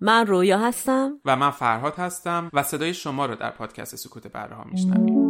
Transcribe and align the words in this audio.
من 0.00 0.26
رویا 0.26 0.58
هستم. 0.58 1.20
و 1.24 1.36
من 1.36 1.50
فرهاد 1.50 1.94
هستم 1.94 2.50
و 2.52 2.62
صدای 2.62 2.94
شما 2.94 3.26
رو 3.26 3.34
در 3.34 3.50
پادکست 3.50 3.96
سکوت 3.96 4.26
بره 4.26 4.54
ها 4.54 4.64
میشنویم 4.64 5.29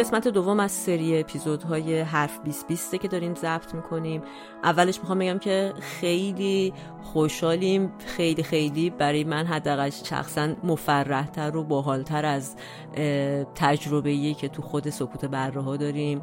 قسمت 0.00 0.28
دوم 0.28 0.60
از 0.60 0.72
سری 0.72 1.20
اپیزودهای 1.20 2.00
حرف 2.00 2.38
2020 2.38 2.96
که 2.96 3.08
داریم 3.08 3.34
ضبط 3.34 3.74
می‌کنیم. 3.74 4.22
اولش 4.64 4.98
می‌خوام 4.98 5.18
بگم 5.18 5.38
که 5.38 5.72
خیلی 5.80 6.72
خوشحالیم. 7.02 7.92
خیلی 8.06 8.42
خیلی 8.42 8.90
برای 8.90 9.24
من 9.24 9.46
حداقل 9.46 9.90
شخصا 9.90 10.48
مفرحتر 10.64 11.56
و 11.56 11.64
باحالتر 11.64 12.26
از 12.26 12.56
تجربه 13.54 14.34
که 14.34 14.48
تو 14.48 14.62
خود 14.62 14.90
سکوت 14.90 15.24
بره 15.24 15.76
داریم 15.76 16.22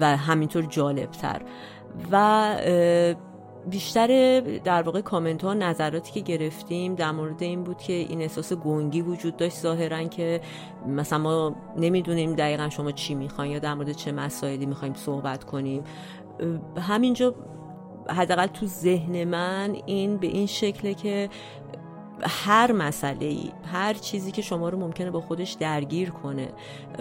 و 0.00 0.16
همینطور 0.16 0.62
جالبتر. 0.62 1.42
و 2.12 2.56
بیشتر 3.66 4.40
در 4.40 4.82
واقع 4.82 5.00
کامنت 5.00 5.44
ها 5.44 5.54
نظراتی 5.54 6.12
که 6.12 6.20
گرفتیم 6.20 6.94
در 6.94 7.10
مورد 7.10 7.42
این 7.42 7.64
بود 7.64 7.78
که 7.78 7.92
این 7.92 8.22
احساس 8.22 8.52
گنگی 8.52 9.02
وجود 9.02 9.36
داشت 9.36 9.56
ظاهرا 9.56 10.04
که 10.04 10.40
مثلا 10.86 11.18
ما 11.18 11.56
نمی‌دونیم 11.76 12.34
دقیقا 12.34 12.68
شما 12.68 12.92
چی 12.92 13.14
می‌خواین 13.14 13.52
یا 13.52 13.58
در 13.58 13.74
مورد 13.74 13.92
چه 13.92 14.12
مسائلی 14.12 14.66
می‌خوایم 14.66 14.94
صحبت 14.94 15.44
کنیم. 15.44 15.84
همینجا 16.76 17.34
حداقل 18.08 18.46
تو 18.46 18.66
ذهن 18.66 19.24
من 19.24 19.76
این 19.86 20.16
به 20.16 20.26
این 20.26 20.46
شکله 20.46 20.94
که 20.94 21.28
هر 22.28 22.72
مسئله 22.72 23.26
ای 23.26 23.50
هر 23.72 23.94
چیزی 23.94 24.32
که 24.32 24.42
شما 24.42 24.68
رو 24.68 24.78
ممکنه 24.78 25.10
با 25.10 25.20
خودش 25.20 25.52
درگیر 25.52 26.10
کنه 26.10 26.48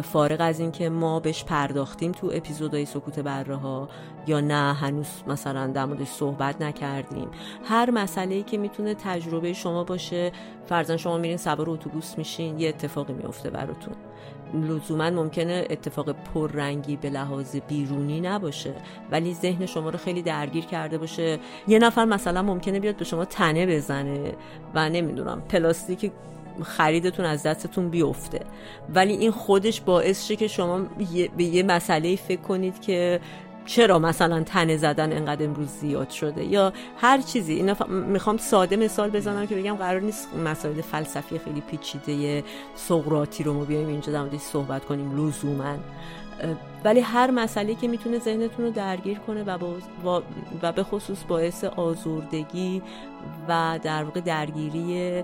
فارغ 0.04 0.38
از 0.42 0.60
اینکه 0.60 0.90
ما 0.90 1.20
بهش 1.20 1.44
پرداختیم 1.44 2.12
تو 2.12 2.32
اپیزودهای 2.34 2.86
سکوت 2.86 3.20
بره 3.20 3.56
ها 3.56 3.90
یا 4.28 4.40
نه 4.40 4.74
هنوز 4.74 5.08
مثلا 5.28 5.68
در 5.68 5.86
موردش 5.86 6.08
صحبت 6.08 6.62
نکردیم. 6.62 7.28
هر 7.66 7.92
مسئله 7.92 8.36
ای 8.36 8.44
که 8.44 8.58
می‌تونه 8.58 8.94
تجربه 8.94 9.54
شما 9.54 9.84
باشه 9.84 10.32
فرضاً 10.66 10.98
شما 10.98 11.18
میرین 11.18 11.38
سوار 11.38 11.70
اتوبوس 11.70 12.18
میشین 12.18 12.60
یه 12.60 12.70
اتفاقی 12.70 13.14
میفته 13.14 13.50
براتون. 13.50 13.96
لزوما 14.54 15.10
ممکنه 15.10 15.68
اتفاق 15.70 16.12
پررنگی 16.12 16.96
به 16.96 17.10
لحاظ 17.10 17.56
بیرونی 17.68 18.22
نباشه 18.22 18.74
ولی 19.12 19.34
ذهن 19.34 19.66
شما 19.66 19.90
رو 19.90 19.98
خیلی 19.98 20.22
درگیر 20.22 20.66
کرده 20.66 20.98
باشه. 20.98 21.40
یه 21.68 21.80
نفر 21.80 22.06
مثلا 22.06 22.42
ممکنه 22.42 22.80
بیاد 22.80 22.96
به 22.96 23.06
شما 23.06 23.26
تنه 23.26 23.66
بزنه 23.66 24.34
و 24.76 24.90
نمی‌دونم 24.90 25.42
پلاستیک 25.42 26.12
خریدتون 26.64 27.26
از 27.26 27.44
دستتون 27.44 27.90
بیفته. 27.90 28.40
ولی 28.96 29.14
این 29.14 29.32
خودش 29.32 29.82
باعث 29.82 30.28
شه 30.28 30.36
که 30.36 30.48
شما 30.48 30.82
به 31.38 31.44
یه 31.44 31.64
مسئله 31.64 32.16
فکر 32.16 32.42
کنید 32.42 32.82
که 32.82 33.20
چرا 33.70 34.00
مثلا 34.00 34.44
تنه 34.44 34.78
زدن 34.78 35.14
انقدر 35.14 35.46
امروز 35.46 35.68
زیاد 35.68 36.10
شده؟ 36.10 36.44
یا 36.44 36.74
هر 36.98 37.22
چیزی. 37.22 37.54
اینا 37.54 37.76
می‌خوام 37.90 38.38
ساده 38.38 38.76
مثال 38.76 39.10
بزنم 39.10 39.48
که 39.48 39.56
بگم 39.56 39.76
قرار 39.76 40.02
نیست 40.02 40.30
مسائل 40.46 40.82
فلسفی 40.82 41.40
خیلی 41.40 41.62
پیچیده 41.62 42.44
سقراطی 42.76 43.44
رو 43.44 43.54
ما 43.54 43.64
بیایم 43.66 43.88
اینجا 43.88 44.12
در 44.14 44.38
صحبت 44.38 44.86
کنیم 44.86 45.28
لزوما. 45.28 45.76
ولی 46.84 47.00
هر 47.00 47.32
مسئله 47.32 47.76
که 47.76 47.88
می‌تونه 47.88 48.20
ذهنتون 48.20 48.66
رو 48.66 48.72
درگیر 48.72 49.20
کنه 49.20 49.44
و, 49.44 49.58
و 50.62 50.72
به 50.72 50.84
خصوص 50.84 51.24
باعث 51.28 51.64
آزردگی 51.64 52.82
و 53.50 53.80
در 53.84 54.04
واقع 54.04 54.22
درگیری 54.22 55.24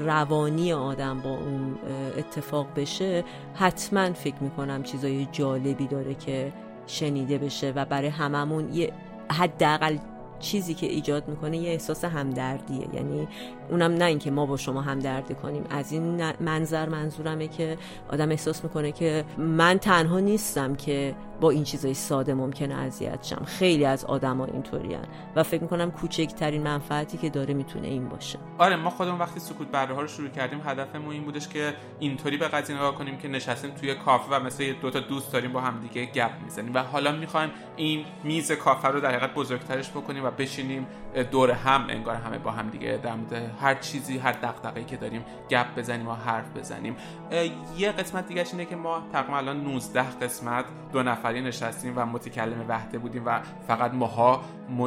روانی 0.00 0.72
آدم 0.72 1.20
با 1.20 1.30
اون 1.30 1.78
اتفاق 2.18 2.66
بشه 2.76 3.24
حتما 3.54 4.12
فکر 4.12 4.36
می‌کنم 4.40 4.82
چیزای 4.82 5.28
جالبی 5.32 5.86
داره 5.86 6.14
که 6.14 6.52
شنیده 6.86 7.38
بشه 7.38 7.72
و 7.76 7.84
برای 7.84 8.08
هممون 8.08 8.74
یه 8.74 8.92
حداقل 9.30 9.96
چیزی 10.38 10.74
که 10.74 10.86
ایجاد 10.86 11.28
می‌کنه 11.28 11.56
یه 11.56 11.70
احساس 11.70 12.04
همدردیه. 12.04 12.88
یعنی 12.94 13.28
اونم 13.70 13.92
نه 13.92 14.04
اینکه 14.04 14.30
ما 14.30 14.46
با 14.46 14.56
شما 14.56 14.80
همدردی 14.80 15.34
کنیم. 15.34 15.64
از 15.70 15.92
این 15.92 16.32
منظر 16.40 16.88
منظورمه 16.88 17.48
که 17.48 17.78
آدم 18.08 18.30
احساس 18.30 18.64
می‌کنه 18.64 18.92
که 18.92 19.24
من 19.38 19.78
تنها 19.78 20.20
نیستم 20.20 20.74
که 20.74 21.14
با 21.40 21.50
این 21.50 21.64
چیزای 21.64 21.94
ساده 21.94 22.34
ممکنه 22.34 22.74
اذیت 22.74 23.24
شم. 23.24 23.44
خیلی 23.44 23.84
از 23.84 24.04
آدما 24.04 24.44
اینطورین 24.44 24.98
و 25.36 25.42
فکر 25.42 25.62
می‌کنم 25.62 25.90
کوچکترین 25.90 26.62
منفعتی 26.62 27.18
که 27.18 27.30
داره 27.30 27.54
می‌تونه 27.54 27.88
این 27.88 28.08
باشه. 28.08 28.38
آره 28.58 28.76
ما 28.76 28.90
خودمون 28.90 29.18
وقتی 29.18 29.40
سکوت 29.40 29.68
بره 29.68 30.00
رو 30.00 30.06
شروع 30.06 30.28
کردیم 30.28 30.60
هدفمون 30.64 31.12
این 31.12 31.24
بودش 31.24 31.48
که 31.48 31.74
اینطوری 31.98 32.36
به 32.36 32.48
قضیه 32.48 32.76
نگاه 32.76 32.94
کنیم 32.94 33.18
که 33.18 33.28
نشستیم 33.28 33.70
توی 33.70 33.94
کافه 33.94 34.36
و 34.36 34.40
مثل 34.40 34.72
دو 34.72 34.90
تا 34.90 35.00
دوست 35.00 35.32
داریم 35.32 35.52
با 35.52 35.60
هم 35.60 35.80
دیگه 35.80 36.06
گپ 36.06 36.30
می‌زنیم. 36.44 36.74
و 36.74 36.78
حالا 36.78 37.12
می‌خوایم 37.12 37.50
این 37.76 38.04
میز 38.24 38.52
کافه 38.52 38.88
رو 38.88 39.00
در 39.00 39.10
حقیقت 39.10 39.34
بزرگترش 39.34 39.90
بکنیم 39.90 40.24
و 40.24 40.30
بشینیم 40.30 40.86
دور 41.22 41.50
هم 41.50 41.86
انگار 41.88 42.14
همه 42.16 42.38
با 42.38 42.50
هم 42.50 42.70
دیگه 42.70 43.00
در 43.02 43.16
هر 43.60 43.74
چیزی 43.74 44.18
هر 44.18 44.32
دغدغه‌ای 44.32 44.84
که 44.84 44.96
داریم 44.96 45.24
گپ 45.50 45.74
بزنیم 45.76 46.08
و 46.08 46.14
حرف 46.14 46.56
بزنیم. 46.56 46.96
یه 47.78 47.92
قسمت 47.92 48.26
دیگه 48.26 48.44
اینه 48.52 48.64
که 48.64 48.76
ما 48.76 49.02
تقریبا 49.12 49.36
الان 49.36 49.60
19 49.60 50.02
قسمت 50.22 50.64
دو 50.92 51.02
نفری 51.02 51.40
نشستیم 51.40 51.92
و 51.96 52.06
متکلم 52.06 52.64
وحده 52.68 52.98
بودیم 52.98 53.22
و 53.26 53.40
فقط 53.66 53.94
ماها 53.94 54.44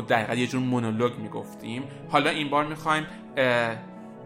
دقیقا 0.10 0.34
یه 0.34 0.48
جور 0.48 0.62
مونولوگ 0.62 1.18
می‌گفتیم. 1.18 1.84
حالا 2.12 2.30
این 2.30 2.50
بار 2.50 2.66
می‌خوایم 2.66 3.06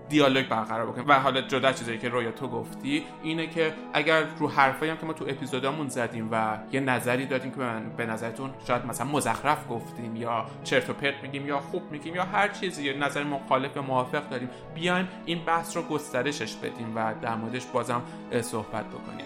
دیالوگ 0.09 0.47
برقرار 0.47 0.85
بکنیم. 0.85 1.07
و 1.07 1.13
حالا 1.19 1.41
جدا 1.41 1.71
چیزایی 1.71 1.97
که 1.97 2.09
رویا 2.09 2.31
تو 2.31 2.47
گفتی 2.47 3.03
اینه 3.23 3.47
که 3.47 3.73
اگر 3.93 4.23
رو 4.39 4.49
حرفایی 4.49 4.91
هم 4.91 4.97
که 4.97 5.05
ما 5.05 5.13
تو 5.13 5.25
اپیزودامون 5.27 5.87
زدیم 5.87 6.29
و 6.31 6.57
یه 6.71 6.79
نظری 6.79 7.25
دادیم 7.25 7.51
که 7.51 7.57
به 7.97 8.05
نظرتون 8.05 8.49
شاید 8.67 8.85
مثلا 8.85 9.07
مزخرف 9.07 9.69
گفتیم 9.69 10.15
یا 10.15 10.45
چرت 10.63 10.89
و 10.89 10.93
پرت 10.93 11.23
میگیم 11.23 11.47
یا 11.47 11.59
خوب 11.59 11.91
میگیم 11.91 12.15
یا 12.15 12.23
هر 12.23 12.47
چیزی 12.47 12.83
یا 12.83 12.97
نظر 12.97 13.23
مخالف 13.23 13.75
یا 13.75 13.81
موافق 13.81 14.29
داریم 14.29 14.49
بیایم 14.75 15.07
این 15.25 15.45
بحث 15.45 15.77
رو 15.77 15.83
گسترشش 15.83 16.55
بدیم 16.55 16.95
و 16.95 17.13
در 17.21 17.35
موردش 17.35 17.65
بازم 17.65 18.01
صحبت 18.41 18.85
بکنیم. 18.85 19.25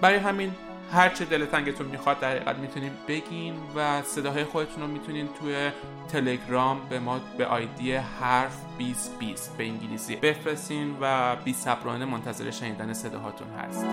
برای 0.00 0.18
همین 0.18 0.52
هر 0.92 1.08
چه 1.08 1.24
دل 1.24 1.46
تنگتون 1.46 1.86
می‌خواد 1.86 2.20
در 2.20 2.30
حقیقت 2.30 2.56
می‌تونین 2.56 2.90
بگین 3.08 3.54
و 3.76 4.02
صداهای 4.02 4.44
خودتون 4.44 4.82
رو 4.82 4.88
می‌تونین 4.88 5.28
توی 5.40 5.70
تلگرام 6.08 6.80
به 6.88 6.98
ما 6.98 7.20
به 7.38 7.46
آیدی 7.46 7.92
حرف 7.92 8.56
2020 8.78 9.56
به 9.56 9.64
انگلیسی 9.64 10.16
بفرستین 10.16 10.96
و 11.00 11.36
بی 11.36 11.52
صبرانه 11.52 12.04
منتظر 12.04 12.50
شنیدن 12.50 12.92
صداهاتون 12.92 13.48
هست 13.58 13.84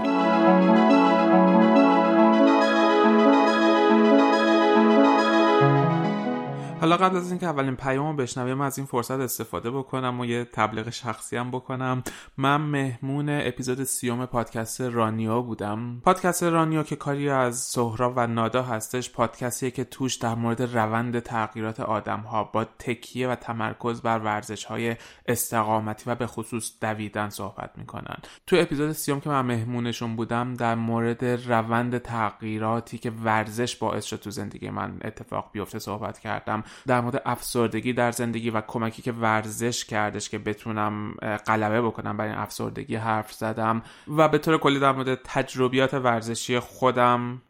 حالا 6.82 6.98
قبل 6.98 7.18
از 7.18 7.30
اینکه 7.30 7.46
اولین 7.46 7.76
پیامو 7.76 8.14
بشنویم 8.14 8.62
از 8.62 8.78
این 8.78 8.88
فرصت 8.88 9.20
استفاده 9.20 9.72
بکنم 9.72 10.20
و 10.20 10.26
یه 10.26 10.46
تبلیغ 10.46 10.90
شخصی 10.90 11.38
هم 11.38 11.52
بکنم. 11.52 12.04
من 12.38 12.62
مهمون 12.62 13.30
اپیزود 13.30 13.84
سیوم 13.84 14.26
پادکست 14.26 14.82
رانیا 14.82 15.42
بودم. 15.42 16.02
پادکست 16.06 16.44
رانیا 16.44 16.84
که 16.84 16.96
کاری 16.96 17.30
از 17.30 17.58
سهراب 17.58 18.14
و 18.16 18.28
نادا 18.28 18.64
هستش 18.64 19.12
پادکستیه 19.12 19.72
که 19.72 19.84
توش 19.84 20.16
در 20.16 20.36
مورد 20.36 20.62
روند 20.62 21.20
تغییرات 21.20 21.80
آدم 21.80 22.20
ها 22.20 22.44
با 22.44 22.64
تکیه 22.64 23.28
و 23.28 23.36
تمرکز 23.36 24.02
بر 24.02 24.20
ورزش 24.20 24.66
های 24.66 24.96
استقامتی 25.26 26.04
و 26.10 26.16
به 26.16 26.28
خصوص 26.28 26.72
دویدن 26.82 27.30
صحبت 27.30 27.72
می‌کنن. 27.78 28.18
تو 28.48 28.56
اپیزود 28.60 28.92
سیوم 28.92 29.20
که 29.20 29.30
من 29.30 29.46
مهمونشون 29.46 30.16
بودم 30.16 30.54
در 30.54 30.76
مورد 30.76 31.26
روند 31.26 31.98
تغییراتی 31.98 32.98
که 32.98 33.12
ورزش 33.12 33.76
باعث 33.76 34.06
شد 34.06 34.20
تو 34.20 34.32
زندگی 34.32 34.70
من 34.70 34.98
اتفاق 35.04 35.50
بیفته 35.52 35.80
صحبت 35.80 36.20
کردم. 36.20 36.64
در 36.88 37.02
مورد 37.02 37.22
افسردگی 37.26 37.94
در 37.94 38.12
زندگی 38.12 38.50
و 38.50 38.62
کمکی 38.62 39.02
که 39.02 39.12
ورزش 39.12 39.86
کردش 39.86 40.30
که 40.30 40.40
بتونم 40.40 41.14
غلبه 41.48 41.82
بکنم 41.82 42.18
برای 42.18 42.30
این 42.30 42.40
افسردگی 42.40 42.96
حرف 42.96 43.34
زدم. 43.34 43.82
و 44.08 44.28
به 44.28 44.38
طور 44.38 44.58
کلی 44.58 44.80
در 44.80 44.92
مورد 44.92 45.20
تجربیات 45.24 45.94
ورزشی 45.94 46.60
خودم 46.60 47.42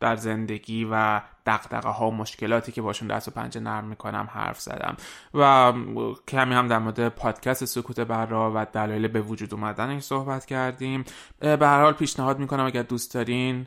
در 0.00 0.16
زندگی 0.16 0.88
و 0.90 1.20
دقدقه 1.46 1.88
ها 1.88 2.08
و 2.08 2.14
مشکلاتی 2.14 2.72
که 2.72 2.82
باشون 2.82 3.08
دست 3.08 3.28
و 3.28 3.30
پنجه 3.30 3.60
نرم 3.60 3.84
می‌کنم 3.84 4.28
حرف 4.32 4.60
زدم. 4.60 4.96
و 5.34 5.72
کمی 6.28 6.54
هم 6.54 6.68
در 6.68 6.78
مورد 6.78 7.08
پادکست 7.08 7.64
سکوت 7.64 8.00
برا 8.00 8.52
و 8.54 8.66
دلایل 8.72 9.08
به 9.08 9.20
وجود 9.20 9.54
اومدنش 9.54 10.02
صحبت 10.02 10.46
کردیم. 10.46 11.04
به 11.40 11.66
هر 11.66 11.82
حال 11.82 11.92
پیشنهاد 11.92 12.38
می‌کنم 12.38 12.66
اگر 12.66 12.82
دوست 12.82 13.14
دارین 13.14 13.66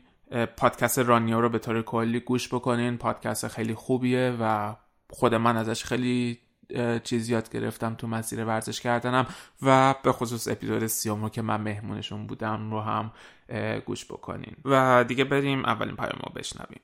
پادکست 0.58 1.00
رانیو 1.00 1.42
رو 1.42 1.50
به 1.50 1.60
طور 1.60 1.82
کلی 1.82 2.20
گوش 2.20 2.48
بکنین. 2.48 2.98
پادکست 2.98 3.48
خیلی 3.48 3.76
خوبیه 3.76 4.38
و 4.40 4.76
خود 5.14 5.36
من 5.36 5.58
ازش 5.58 5.84
خیلی 5.84 6.40
چیز 7.04 7.30
یاد 7.30 7.50
گرفتم 7.50 7.96
تو 7.96 8.08
مسیر 8.08 8.46
ورزش 8.46 8.82
کردنم 8.82 9.28
و 9.62 9.96
به 10.04 10.12
خصوص 10.12 10.48
اپیزود 10.48 10.88
سیوم 10.88 11.22
رو 11.24 11.30
که 11.30 11.42
من 11.42 11.62
مهمونشون 11.62 12.28
بودم 12.28 12.72
رو 12.72 12.82
هم 12.82 13.12
گوش 13.86 14.06
بکنین. 14.06 14.56
و 14.66 15.04
دیگه 15.08 15.24
بریم 15.24 15.66
اولین 15.66 15.96
پیام 15.96 16.20
رو 16.24 16.34
بشنویم. 16.36 16.80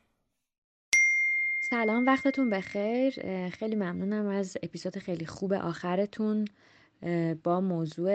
سلام 1.59 2.05
وقتتون 2.05 2.49
بخیر. 2.49 3.13
خیلی 3.49 3.75
ممنونم 3.75 4.27
از 4.27 4.57
اپیزود 4.63 4.97
خیلی 4.97 5.25
خوب 5.25 5.53
آخرتون. 5.53 6.45
با 7.43 7.61
موضوع 7.61 8.11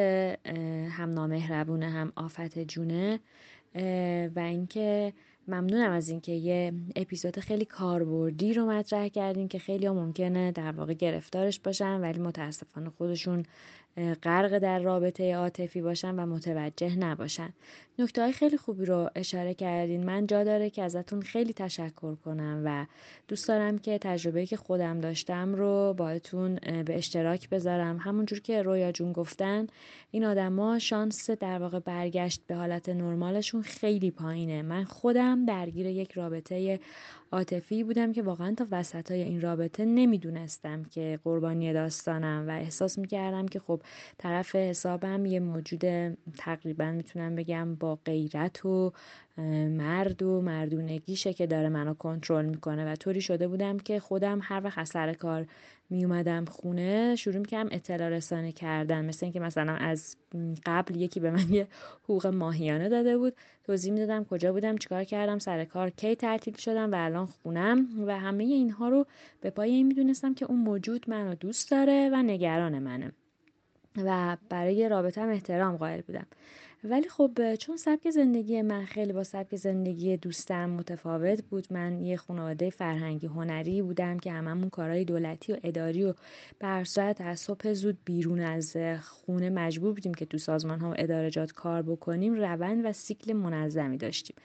هم 0.90 1.14
نامهربونه 1.14 1.90
هم 1.90 2.12
آفت 2.16 2.58
جونه. 2.58 3.20
و 4.36 4.38
اینکه 4.38 5.12
ممنونم 5.48 5.90
از 5.90 6.08
اینکه 6.08 6.32
یه 6.32 6.72
اپیزود 6.96 7.40
خیلی 7.40 7.64
کاربردی 7.64 8.54
رو 8.54 8.66
مطرح 8.66 9.08
کردین 9.08 9.48
که 9.48 9.58
خیلی 9.58 9.86
ها 9.86 9.94
ممکنه 9.94 10.52
در 10.52 10.72
واقع 10.72 10.94
گرفتارش 10.94 11.60
باشن 11.60 12.00
ولی 12.00 12.18
متاسفانه 12.18 12.90
خودشون 12.90 13.44
غرق 14.22 14.58
در 14.58 14.78
رابطه 14.78 15.34
عاطفی 15.34 15.82
باشن 15.82 16.14
و 16.14 16.26
متوجه 16.26 16.96
نباشن. 16.96 17.52
نکته 17.98 18.22
های 18.22 18.32
خیلی 18.32 18.56
خوبی 18.56 18.84
رو 18.84 19.10
اشاره 19.14 19.54
کردین. 19.54 20.04
من 20.04 20.26
جا 20.26 20.44
داره 20.44 20.70
که 20.70 20.82
ازتون 20.82 21.22
خیلی 21.22 21.52
تشکر 21.52 22.14
کنم 22.14 22.62
و 22.64 22.86
دوست 23.28 23.48
دارم 23.48 23.78
که 23.78 23.98
تجربه 23.98 24.46
که 24.46 24.56
خودم 24.56 25.00
داشتم 25.00 25.54
رو 25.54 25.94
باهاتون 25.98 26.54
به 26.86 26.96
اشتراک 26.96 27.48
بذارم. 27.50 27.96
همونجور 27.98 28.40
که 28.40 28.62
رویا 28.62 28.92
جون 28.92 29.12
گفتن 29.12 29.66
این 30.10 30.24
آدما 30.24 30.78
شانس 30.78 31.30
در 31.30 31.58
واقع 31.58 31.78
برگشت 31.78 32.42
به 32.46 32.54
حالت 32.54 32.88
نرمالشون 32.88 33.62
خیلی 33.62 34.10
پایینه. 34.10 34.62
من 34.62 34.84
خودم 34.84 35.46
درگیر 35.46 35.86
یک 35.86 36.12
رابطه 36.12 36.80
عاطفی 37.32 37.84
بودم 37.84 38.12
که 38.12 38.22
واقعا 38.22 38.54
تا 38.54 38.66
وسط 38.70 39.10
های 39.10 39.22
این 39.22 39.40
رابطه 39.40 39.84
نمی‌دونستم 39.84 40.84
که 40.84 41.18
قربانی 41.24 41.72
داستانم 41.72 42.44
و 42.48 42.50
احساس 42.50 42.98
می‌کردم 42.98 43.48
که 43.48 43.60
خب 43.60 43.82
طرف 44.18 44.54
حسابم 44.54 45.26
یه 45.26 45.40
موجود 45.40 45.84
تقریبا 46.38 46.90
می‌تونم 46.92 47.34
بگم 47.34 47.76
غیرت 48.06 48.64
و 48.64 48.92
مرد 49.68 50.22
و 50.22 50.40
مردونگیشه 50.40 51.32
که 51.32 51.46
داره 51.46 51.68
منو 51.68 51.94
کنترل 51.94 52.44
می‌کنه. 52.44 52.92
و 52.92 52.96
طوری 52.96 53.20
شده 53.20 53.48
بودم 53.48 53.78
که 53.78 54.00
خودم 54.00 54.40
هر 54.42 54.60
وقت 54.64 54.78
از 54.78 54.88
سر 54.88 55.12
کار 55.12 55.46
می 55.90 56.04
اومدم 56.04 56.44
خونه 56.44 57.16
شروع 57.16 57.38
می‌کردم 57.38 57.68
اطلاع 57.72 58.08
رسانه 58.08 58.52
کردن. 58.52 59.04
مثل 59.04 59.26
اینکه 59.26 59.40
مثلا 59.40 59.72
از 59.72 60.16
قبل 60.66 60.96
یکی 60.96 61.20
به 61.20 61.30
من 61.30 61.50
یه 61.50 61.66
حقوق 62.04 62.26
ماهیانه 62.26 62.88
داده 62.88 63.18
بود. 63.18 63.36
توضیح 63.64 63.92
می‌دادم 63.92 64.24
کجا 64.24 64.52
بودم 64.52 64.76
چیکار 64.76 65.04
کردم 65.04 65.38
سر 65.38 65.64
کار 65.64 65.90
کی 65.90 66.14
تعطیل 66.14 66.56
شدم 66.56 66.92
و 66.92 67.04
الان 67.04 67.26
خونم. 67.26 67.88
و 68.06 68.18
همه 68.18 68.44
اینها 68.44 68.88
رو 68.88 69.06
به 69.40 69.50
پای 69.50 69.70
این 69.70 69.86
می‌دونستم 69.86 70.34
که 70.34 70.44
اون 70.44 70.60
موجود 70.60 71.10
منو 71.10 71.34
دوست 71.34 71.70
داره 71.70 72.10
و 72.12 72.22
نگران 72.22 72.78
منه. 72.78 73.12
و 74.04 74.36
برای 74.48 74.88
رابطم 74.88 75.28
احترام 75.28 75.76
قائل 75.76 76.00
بودم. 76.00 76.26
ولی 76.84 77.08
خب 77.08 77.54
چون 77.54 77.76
سبک 77.76 78.10
زندگی 78.10 78.62
من 78.62 78.84
خیلی 78.84 79.12
با 79.12 79.24
سبک 79.24 79.56
زندگی 79.56 80.16
دوستم 80.16 80.70
متفاوت 80.70 81.42
بود 81.44 81.66
من 81.70 82.00
یه 82.00 82.16
خانواده 82.16 82.70
فرهنگی 82.70 83.26
هنری 83.26 83.82
بودم 83.82 84.18
که 84.18 84.32
هممون 84.32 84.70
کارهای 84.70 85.04
دولتی 85.04 85.52
و 85.52 85.56
اداری 85.62 86.04
و 86.04 86.14
بر 86.60 86.84
صورت 86.84 87.20
از 87.20 87.40
صبح 87.40 87.72
زود 87.72 87.98
بیرون 88.04 88.40
از 88.40 88.76
خونه 89.02 89.50
مجبور 89.50 89.92
بودیم 89.92 90.14
که 90.14 90.24
تو 90.24 90.38
سازمان 90.38 90.80
ها 90.80 90.90
و 90.90 90.94
ادارجات 90.98 91.52
کار 91.52 91.82
بکنیم 91.82 92.34
روند 92.34 92.84
و 92.84 92.92
سیکل 92.92 93.32
منظمی 93.32 93.96
داشتیم. 93.96 94.36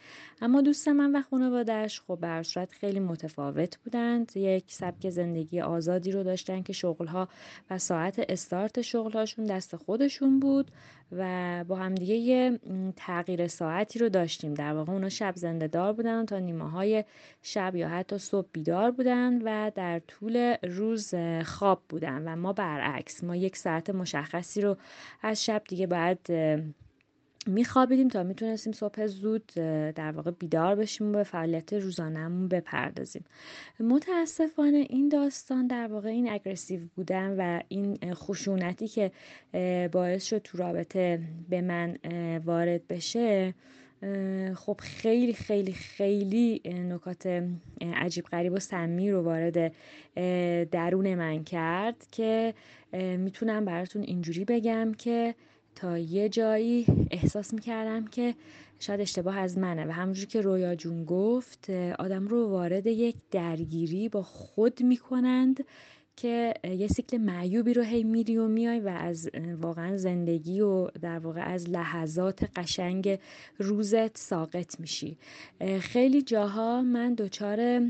اما 0.41 0.61
دوست 0.61 0.87
من 0.87 1.15
و 1.15 1.21
خانوادهش 1.21 2.01
خب 2.07 2.41
صورت 2.41 2.71
خیلی 2.71 2.99
متفاوت 2.99 3.77
بودند. 3.77 4.37
یک 4.37 4.63
سبک 4.67 5.09
زندگی 5.09 5.61
آزادی 5.61 6.11
رو 6.11 6.23
داشتن 6.23 6.61
که 6.61 6.73
شغلها 6.73 7.27
و 7.69 7.77
ساعت 7.77 8.25
استارت 8.29 8.81
شغلهاشون 8.81 9.45
دست 9.45 9.75
خودشون 9.75 10.39
بود. 10.39 10.71
و 11.11 11.63
با 11.67 11.75
همدیگه 11.75 12.15
یه 12.15 12.59
تغییر 12.95 13.47
ساعتی 13.47 13.99
رو 13.99 14.09
داشتیم. 14.09 14.53
در 14.53 14.73
واقع 14.73 14.93
اونا 14.93 15.09
شب 15.09 15.33
زنده 15.35 15.67
دار 15.67 15.93
بودن 15.93 16.25
تا 16.25 16.39
نیمه 16.39 16.69
های 16.69 17.03
شب 17.41 17.75
یا 17.75 17.89
حتی 17.89 18.17
صبح 18.17 18.47
بیدار 18.51 18.91
بودن 18.91 19.41
و 19.41 19.71
در 19.75 19.99
طول 19.99 20.55
روز 20.63 21.13
خواب 21.45 21.81
بودن 21.89 22.27
و 22.27 22.35
ما 22.35 22.53
برعکس 22.53 23.23
ما 23.23 23.35
یک 23.35 23.57
ساعت 23.57 23.89
مشخصی 23.89 24.61
رو 24.61 24.77
از 25.21 25.45
شب 25.45 25.63
دیگه 25.67 25.87
باید 25.87 26.19
میخوابیدیم 27.49 28.07
تا 28.07 28.23
می‌تونستیم 28.23 28.73
صبح 28.73 29.05
زود 29.05 29.45
در 29.95 30.11
واقع 30.11 30.31
بیدار 30.31 30.75
بشیم 30.75 31.09
و 31.09 31.11
به 31.11 31.23
فعالیت 31.23 31.73
روزانهمون 31.73 32.47
بپردازیم. 32.47 33.23
متاسفانه 33.79 34.85
این 34.89 35.09
داستان 35.09 35.67
در 35.67 35.87
واقع 35.87 36.09
این 36.09 36.31
اگرسیو 36.31 36.79
بودن 36.95 37.35
و 37.37 37.59
این 37.67 38.13
خشونتی 38.13 38.87
که 38.87 39.11
باعث 39.91 40.25
شد 40.25 40.37
تو 40.37 40.57
رابطه 40.57 41.19
به 41.49 41.61
من 41.61 41.97
وارد 42.45 42.87
بشه 42.87 43.53
خب 44.55 44.79
خیلی 44.83 45.33
خیلی 45.33 45.73
خیلی 45.73 46.61
نکات 46.65 47.43
عجیب 47.81 48.25
غریب 48.25 48.53
و 48.53 48.59
سمی 48.59 49.11
رو 49.11 49.21
وارد 49.21 49.73
درون 50.71 51.15
من 51.15 51.43
کرد 51.43 52.07
که 52.11 52.53
می‌تونم 53.17 53.65
براتون 53.65 54.01
اینجوری 54.01 54.45
بگم 54.45 54.93
که 54.97 55.35
تا 55.81 55.97
یه 55.97 56.29
جایی 56.29 56.85
احساس 57.11 57.53
می‌کردم 57.53 58.07
که 58.07 58.35
شاید 58.79 59.01
اشتباه 59.01 59.37
از 59.37 59.57
منه. 59.57 59.85
و 59.85 59.91
همونجور 59.91 60.25
که 60.25 60.41
رویا 60.41 60.75
جون 60.75 61.05
گفت 61.05 61.69
آدم 61.99 62.27
رو 62.27 62.47
وارد 62.47 62.87
یک 62.87 63.15
درگیری 63.31 64.09
با 64.09 64.23
خود 64.23 64.83
می‌کنند 64.83 65.63
که 66.21 66.53
یه 66.63 66.87
سیکل 66.87 67.17
معیوبی 67.17 67.73
رو 67.73 67.83
هی 67.83 68.03
میری 68.03 68.37
و 68.37 68.47
میای 68.47 68.79
و 68.79 68.87
از 68.87 69.29
واقعا 69.61 69.97
زندگی 69.97 70.61
و 70.61 70.87
در 70.87 71.19
واقع 71.19 71.41
از 71.41 71.69
لحظات 71.69 72.49
قشنگ 72.55 73.19
روزت 73.57 74.17
ساقط 74.17 74.79
میشی. 74.79 75.17
خیلی 75.81 76.21
جاها 76.21 76.81
من 76.81 77.13
دچار 77.13 77.81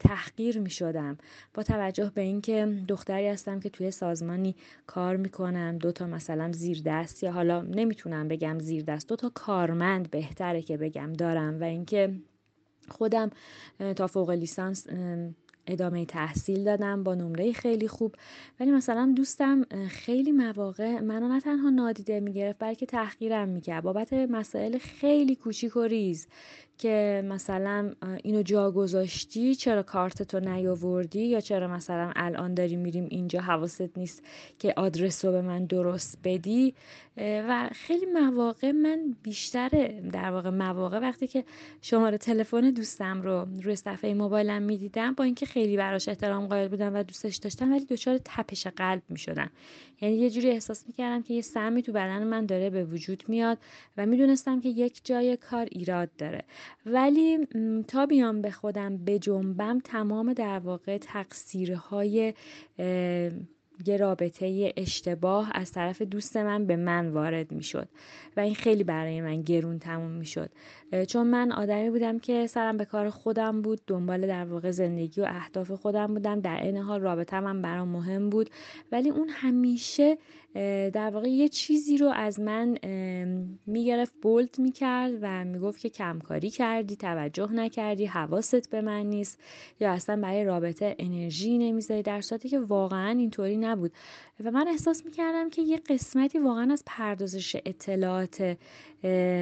تحقیر 0.00 0.58
می‌شدم 0.58 1.18
با 1.54 1.62
توجه 1.62 2.12
به 2.14 2.20
اینکه 2.20 2.82
دختری 2.88 3.28
هستم 3.28 3.60
که 3.60 3.70
توی 3.70 3.90
سازمانی 3.90 4.54
کار 4.86 5.16
می‌کنم 5.16 5.78
دو 5.78 5.92
تا 5.92 6.06
مثلا 6.06 6.52
زیر 6.52 6.82
دست 6.84 7.22
یا 7.22 7.32
حالا 7.32 7.62
نمی‌تونم 7.62 8.28
بگم 8.28 8.58
زیر 8.58 8.84
دست 8.84 9.08
دو 9.08 9.16
تا 9.16 9.30
کارمند 9.34 10.10
بهتره 10.10 10.62
که 10.62 10.76
بگم 10.76 11.12
دارم 11.12 11.60
و 11.60 11.64
اینکه 11.64 12.14
خودم 12.88 13.30
تا 13.96 14.06
فوق 14.06 14.30
لیسانس 14.30 14.86
ادامه 15.68 16.04
تحصیل 16.06 16.64
دادم 16.64 17.02
با 17.02 17.14
نمره 17.14 17.52
خیلی 17.52 17.88
خوب. 17.88 18.14
ولی 18.60 18.70
مثلا 18.70 19.12
دوستم 19.16 19.62
خیلی 19.88 20.32
مواقع 20.32 21.00
منو 21.00 21.28
نه 21.28 21.40
تنها 21.40 21.70
نادیده 21.70 22.20
می‌گرفت 22.20 22.58
بلکه 22.58 22.86
تحقیرم 22.86 23.48
می‌کرد. 23.48 23.82
بابت 23.84 24.12
مسائل 24.12 24.78
خیلی 24.78 25.36
کوچیک 25.36 25.76
و 25.76 25.82
ریز. 25.82 26.26
که 26.78 27.24
مثلا 27.28 27.92
اینو 28.22 28.42
جا 28.42 28.70
گذاشتی 28.70 29.54
چرا 29.54 29.82
کارت 29.82 30.22
تو 30.22 30.40
نیاوردی؟ 30.40 31.20
یا 31.20 31.40
چرا 31.40 31.68
مثلا 31.68 32.12
الان 32.16 32.54
داری 32.54 32.76
میریم 32.76 33.06
اینجا؟ 33.10 33.40
حواست 33.40 33.98
نیست 33.98 34.22
که 34.58 34.74
آدرس 34.76 35.24
رو 35.24 35.32
به 35.32 35.42
من 35.42 35.64
درست 35.64 36.18
بدی؟ 36.24 36.74
و 37.20 37.68
خیلی 37.72 38.06
مواقع 38.06 38.70
من 38.70 39.16
بیشتر 39.22 39.68
در 40.12 40.30
واقع 40.30 40.50
مواقع 40.50 40.98
وقتی 40.98 41.26
که 41.26 41.44
شماره 41.82 42.18
تلفن 42.18 42.70
دوستم 42.70 43.22
رو 43.22 43.46
روی 43.62 43.76
صفحه 43.76 44.14
موبایلم 44.14 44.62
می‌دیدم 44.62 45.12
با 45.14 45.24
اینکه 45.24 45.46
خیلی 45.46 45.76
براش 45.76 46.08
احترام 46.08 46.46
قائل 46.46 46.68
بودم 46.68 46.94
و 46.94 47.02
دوستش 47.02 47.36
داشتم 47.36 47.72
ولی 47.72 47.84
دچار 47.84 48.18
تپش 48.24 48.66
قلب 48.66 49.02
می‌شدم. 49.08 49.50
یعنی 50.00 50.16
یه 50.16 50.30
جوری 50.30 50.50
احساس 50.50 50.84
می‌کردم 50.86 51.22
که 51.22 51.34
یه 51.34 51.40
سمی 51.40 51.82
تو 51.82 51.92
بدن 51.92 52.24
من 52.24 52.46
داره 52.46 52.70
به 52.70 52.84
وجود 52.84 53.24
میاد 53.28 53.58
و 53.96 54.06
می‌دونستم 54.06 54.60
که 54.60 54.68
یک 54.68 55.00
جای 55.04 55.36
کار 55.36 55.68
ایراد 55.70 56.08
داره. 56.18 56.44
ولی 56.86 57.46
تا 57.88 58.06
بیام 58.06 58.42
به 58.42 58.50
خودم 58.50 58.96
بجنبم 58.96 59.80
تمام 59.80 60.32
در 60.32 60.58
واقع 60.58 60.98
تقصیرهای 60.98 62.34
یه 63.86 63.96
رابطه 63.96 64.72
اشتباه 64.76 65.50
از 65.54 65.72
طرف 65.72 66.02
دوست 66.02 66.36
من 66.36 66.66
به 66.66 66.76
من 66.76 67.08
وارد 67.08 67.52
می 67.52 67.62
شد 67.62 67.88
و 68.36 68.40
این 68.40 68.54
خیلی 68.54 68.84
برای 68.84 69.20
من 69.20 69.42
گرون 69.42 69.78
تموم 69.78 70.10
می 70.10 70.26
شد 70.26 70.50
چون 71.08 71.26
من 71.26 71.52
آدمی 71.52 71.90
بودم 71.90 72.18
که 72.18 72.46
سرم 72.46 72.76
به 72.76 72.84
کار 72.84 73.10
خودم 73.10 73.62
بود 73.62 73.80
دنبال 73.86 74.26
در 74.26 74.44
واقع 74.44 74.70
زندگی 74.70 75.20
و 75.20 75.24
اهداف 75.28 75.70
خودم 75.70 76.06
بودم 76.06 76.40
در 76.40 76.62
این 76.62 76.76
حال 76.76 77.00
رابطه 77.00 77.40
من 77.40 77.62
برام 77.62 77.88
مهم 77.88 78.30
بود. 78.30 78.50
ولی 78.92 79.10
اون 79.10 79.28
همیشه 79.28 80.18
در 80.92 81.10
واقع 81.10 81.28
یه 81.28 81.48
چیزی 81.48 81.98
رو 81.98 82.08
از 82.08 82.40
من 82.40 82.78
می‌گرفت 83.66 84.14
بولد 84.22 84.58
می‌کرد 84.58 85.12
و 85.22 85.44
می‌گفت 85.44 85.80
که 85.80 85.88
کمکاری 85.88 86.50
کردی 86.50 86.96
توجه 86.96 87.52
نکردی 87.52 88.06
حواست 88.06 88.70
به 88.70 88.80
من 88.80 89.06
نیست 89.06 89.40
یا 89.80 89.92
اصلا 89.92 90.20
برای 90.20 90.44
رابطه 90.44 90.96
انرژی 90.98 91.58
نمی‌ذاری 91.58 92.02
در 92.02 92.20
صورتی 92.20 92.48
که 92.48 92.60
واقعا 92.60 93.10
اینطوری 93.10 93.56
نبود. 93.56 93.92
و 94.44 94.50
من 94.50 94.68
احساس 94.68 95.04
می‌کردم 95.04 95.50
که 95.50 95.62
یه 95.62 95.76
قسمتی 95.76 96.38
واقعا 96.38 96.72
از 96.72 96.82
پردازش 96.86 97.56
اطلاعات 97.66 98.56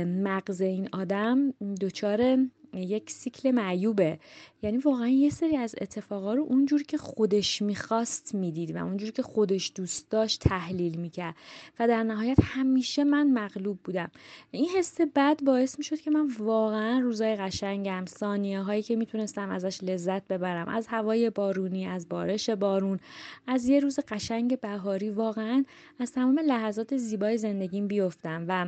مغز 0.06 0.61
این 0.61 0.88
آدم 0.92 1.50
دچار 1.80 2.38
یک 2.83 3.11
سیکل 3.11 3.50
معیوبه. 3.50 4.18
یعنی 4.62 4.78
واقعا 4.78 5.09
یه 5.09 5.30
سری 5.30 5.56
از 5.56 5.75
اتفاقا 5.80 6.35
رو 6.35 6.42
اونجور 6.42 6.83
که 6.83 6.99
خودش 6.99 7.62
می‌خواست 7.62 8.35
می‌دید 8.35 8.76
و 8.76 8.85
اونجور 8.85 9.11
که 9.11 9.23
خودش 9.23 9.73
دوست 9.75 10.11
داشت 10.11 10.40
تحلیل 10.40 10.97
می‌کرد. 10.99 11.35
و 11.78 11.88
در 11.88 12.02
نهایت 12.02 12.38
همیشه 12.42 13.04
من 13.04 13.30
مغلوب 13.30 13.78
بودم. 13.85 14.11
این 14.50 14.68
حس 14.68 15.00
بد 15.00 15.45
باعث 15.45 15.78
می‌شد 15.78 16.00
که 16.00 16.11
من 16.11 16.30
واقعا 16.38 16.99
روزای 16.99 17.37
قشنگم 17.37 18.04
ثانیه 18.09 18.61
هایی 18.61 18.83
که 18.83 18.97
می‌تونستم 18.97 19.50
ازش 19.50 19.85
لذت 19.85 20.28
ببرم 20.28 20.68
از 20.68 20.87
هوای 20.87 21.30
بارونی 21.30 21.87
از 21.87 22.09
بارش 22.09 22.50
بارون 22.50 23.00
از 23.47 23.68
یه 23.68 23.80
روز 23.80 23.99
قشنگ 24.09 24.61
بهاری 24.61 25.11
واقعا 25.11 25.64
از 25.99 26.12
تمام 26.12 26.38
لحظات 26.38 26.97
زیبای 26.97 27.38
زندگیم 27.38 27.88
بیفتم. 27.88 28.45
و 28.49 28.66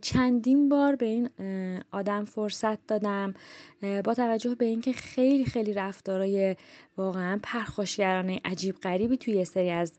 چندین 0.00 0.68
بار 0.68 0.96
به 0.96 1.06
این 1.06 1.28
آدم 1.90 2.24
فرصت 2.24 2.86
دادم 2.86 3.34
با 4.04 4.14
توجه 4.14 4.54
به 4.54 4.64
اینکه 4.64 4.92
خیلی 4.92 5.44
خیلی 5.44 5.72
رفتارای 5.72 6.56
واقعا 6.96 7.40
پرخاشگرانه 7.42 8.40
عجیب 8.44 8.74
غریبی 8.74 9.16
توی 9.16 9.34
یه 9.34 9.44
سری 9.44 9.70
از 9.70 9.92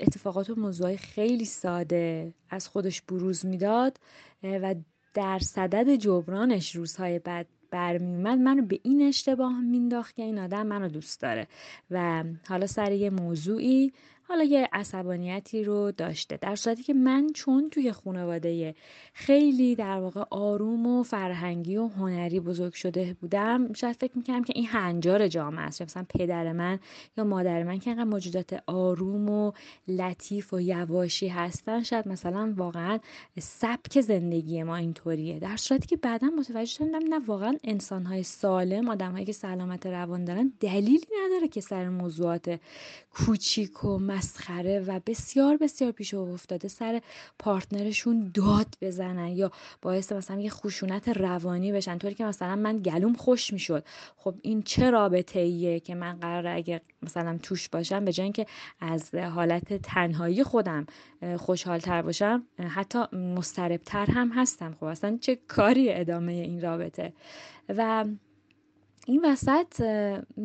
اتفاقات 0.00 0.50
و 0.50 0.54
موضوعای 0.54 0.96
خیلی 0.96 1.44
ساده 1.44 2.34
از 2.50 2.68
خودش 2.68 3.02
بروز 3.02 3.46
می‌داد 3.46 4.00
و 4.42 4.74
در 5.14 5.38
صدد 5.38 5.94
جبرانش 5.94 6.76
روزهای 6.76 7.18
بعد 7.18 7.46
برمیومد 7.70 8.38
منو 8.38 8.62
به 8.62 8.80
این 8.82 9.02
اشتباه 9.02 9.60
مینداخت 9.60 10.14
که 10.14 10.22
این 10.22 10.38
آدم 10.38 10.66
منو 10.66 10.88
دوست 10.88 11.20
داره. 11.22 11.46
و 11.90 12.24
حالا 12.48 12.66
سر 12.66 12.92
یه 12.92 13.10
موضوعی 13.10 13.92
حالا 14.28 14.44
یه 14.44 14.68
عصبانیتی 14.72 15.64
رو 15.64 15.92
داشته. 15.92 16.36
در 16.36 16.56
صورتی 16.56 16.82
که 16.82 16.94
من 16.94 17.26
چون 17.34 17.70
توی 17.70 17.92
خانواده 17.92 18.74
خیلی 19.12 19.74
در 19.74 20.00
واقع 20.00 20.24
آروم 20.30 20.86
و 20.86 21.02
فرهنگی 21.02 21.76
و 21.76 21.88
هنری 21.88 22.40
بزرگ 22.40 22.72
شده 22.72 23.16
بودم 23.20 23.72
شاید 23.72 23.96
فکر 23.96 24.18
می‌کنم 24.18 24.44
که 24.44 24.52
این 24.56 24.66
هنجار 24.66 25.28
جامعه 25.28 25.64
است. 25.64 25.82
مثلا 25.82 26.06
پدر 26.08 26.52
من 26.52 26.78
یا 27.16 27.24
مادر 27.24 27.62
من 27.62 27.78
که 27.78 27.90
اینقدر 27.90 28.08
موجودات 28.08 28.62
آروم 28.66 29.28
و 29.28 29.52
لطیف 29.88 30.54
و 30.54 30.60
یواشی 30.60 31.28
هستن 31.28 31.82
شاید 31.82 32.08
مثلا 32.08 32.54
واقعا 32.56 32.98
سبک 33.38 34.00
زندگی 34.00 34.62
ما 34.62 34.76
اینطوریه. 34.76 35.38
در 35.38 35.56
صورتی 35.56 35.86
که 35.86 35.96
بعدا 35.96 36.26
متوجه 36.26 36.64
شدم 36.64 37.08
نه 37.08 37.18
واقعا 37.26 37.56
انسانهای 37.64 38.22
سالم 38.22 38.88
آدمهایی 38.88 39.24
که 39.24 39.32
سلامت 39.32 39.86
روان 39.86 40.24
دارن 40.24 40.52
دلیلی 40.60 41.06
نداره 41.26 41.48
که 41.48 41.60
سر 41.60 41.88
موضوعات 41.88 42.60
کوچیک 43.14 43.84
و 43.84 43.98
مسخره 44.18 44.80
و 44.80 45.00
بسیار 45.06 45.56
بسیار 45.56 45.92
پیش 45.92 46.14
افتاده 46.14 46.68
سر 46.68 47.00
پارتنرشون 47.38 48.30
داد 48.34 48.66
بزنن 48.80 49.28
یا 49.28 49.50
باعث 49.82 50.12
مثلا 50.12 50.40
یه 50.40 50.50
خشونت 50.50 51.08
روانی 51.08 51.72
بشن. 51.72 51.98
طوری 51.98 52.14
که 52.14 52.24
مثلا 52.24 52.56
من 52.56 52.78
گلوم 52.78 53.14
خوش 53.14 53.52
می‌شد. 53.52 53.84
خب 54.16 54.34
این 54.42 54.62
چه 54.62 54.90
رابطه 54.90 55.40
ایه 55.40 55.80
که 55.80 55.94
من 55.94 56.12
قرار 56.20 56.46
اگه 56.46 56.80
مثلا 57.02 57.38
توش 57.42 57.68
باشم؟ 57.68 58.04
به 58.04 58.12
جای 58.12 58.32
که 58.32 58.46
از 58.80 59.14
حالت 59.14 59.72
تنهایی 59.74 60.44
خودم 60.44 60.86
خوشحال 61.36 61.78
تر 61.78 62.02
باشم 62.02 62.42
حتی 62.68 63.16
مستربتر 63.16 64.06
هم 64.06 64.28
هستم. 64.28 64.76
خب 64.80 64.84
اصلا 64.84 65.18
چه 65.20 65.38
کاری 65.48 65.92
ادامه 65.92 66.32
این 66.32 66.60
رابطه؟ 66.60 67.12
و 67.68 68.04
این 69.08 69.24
وسط 69.24 69.82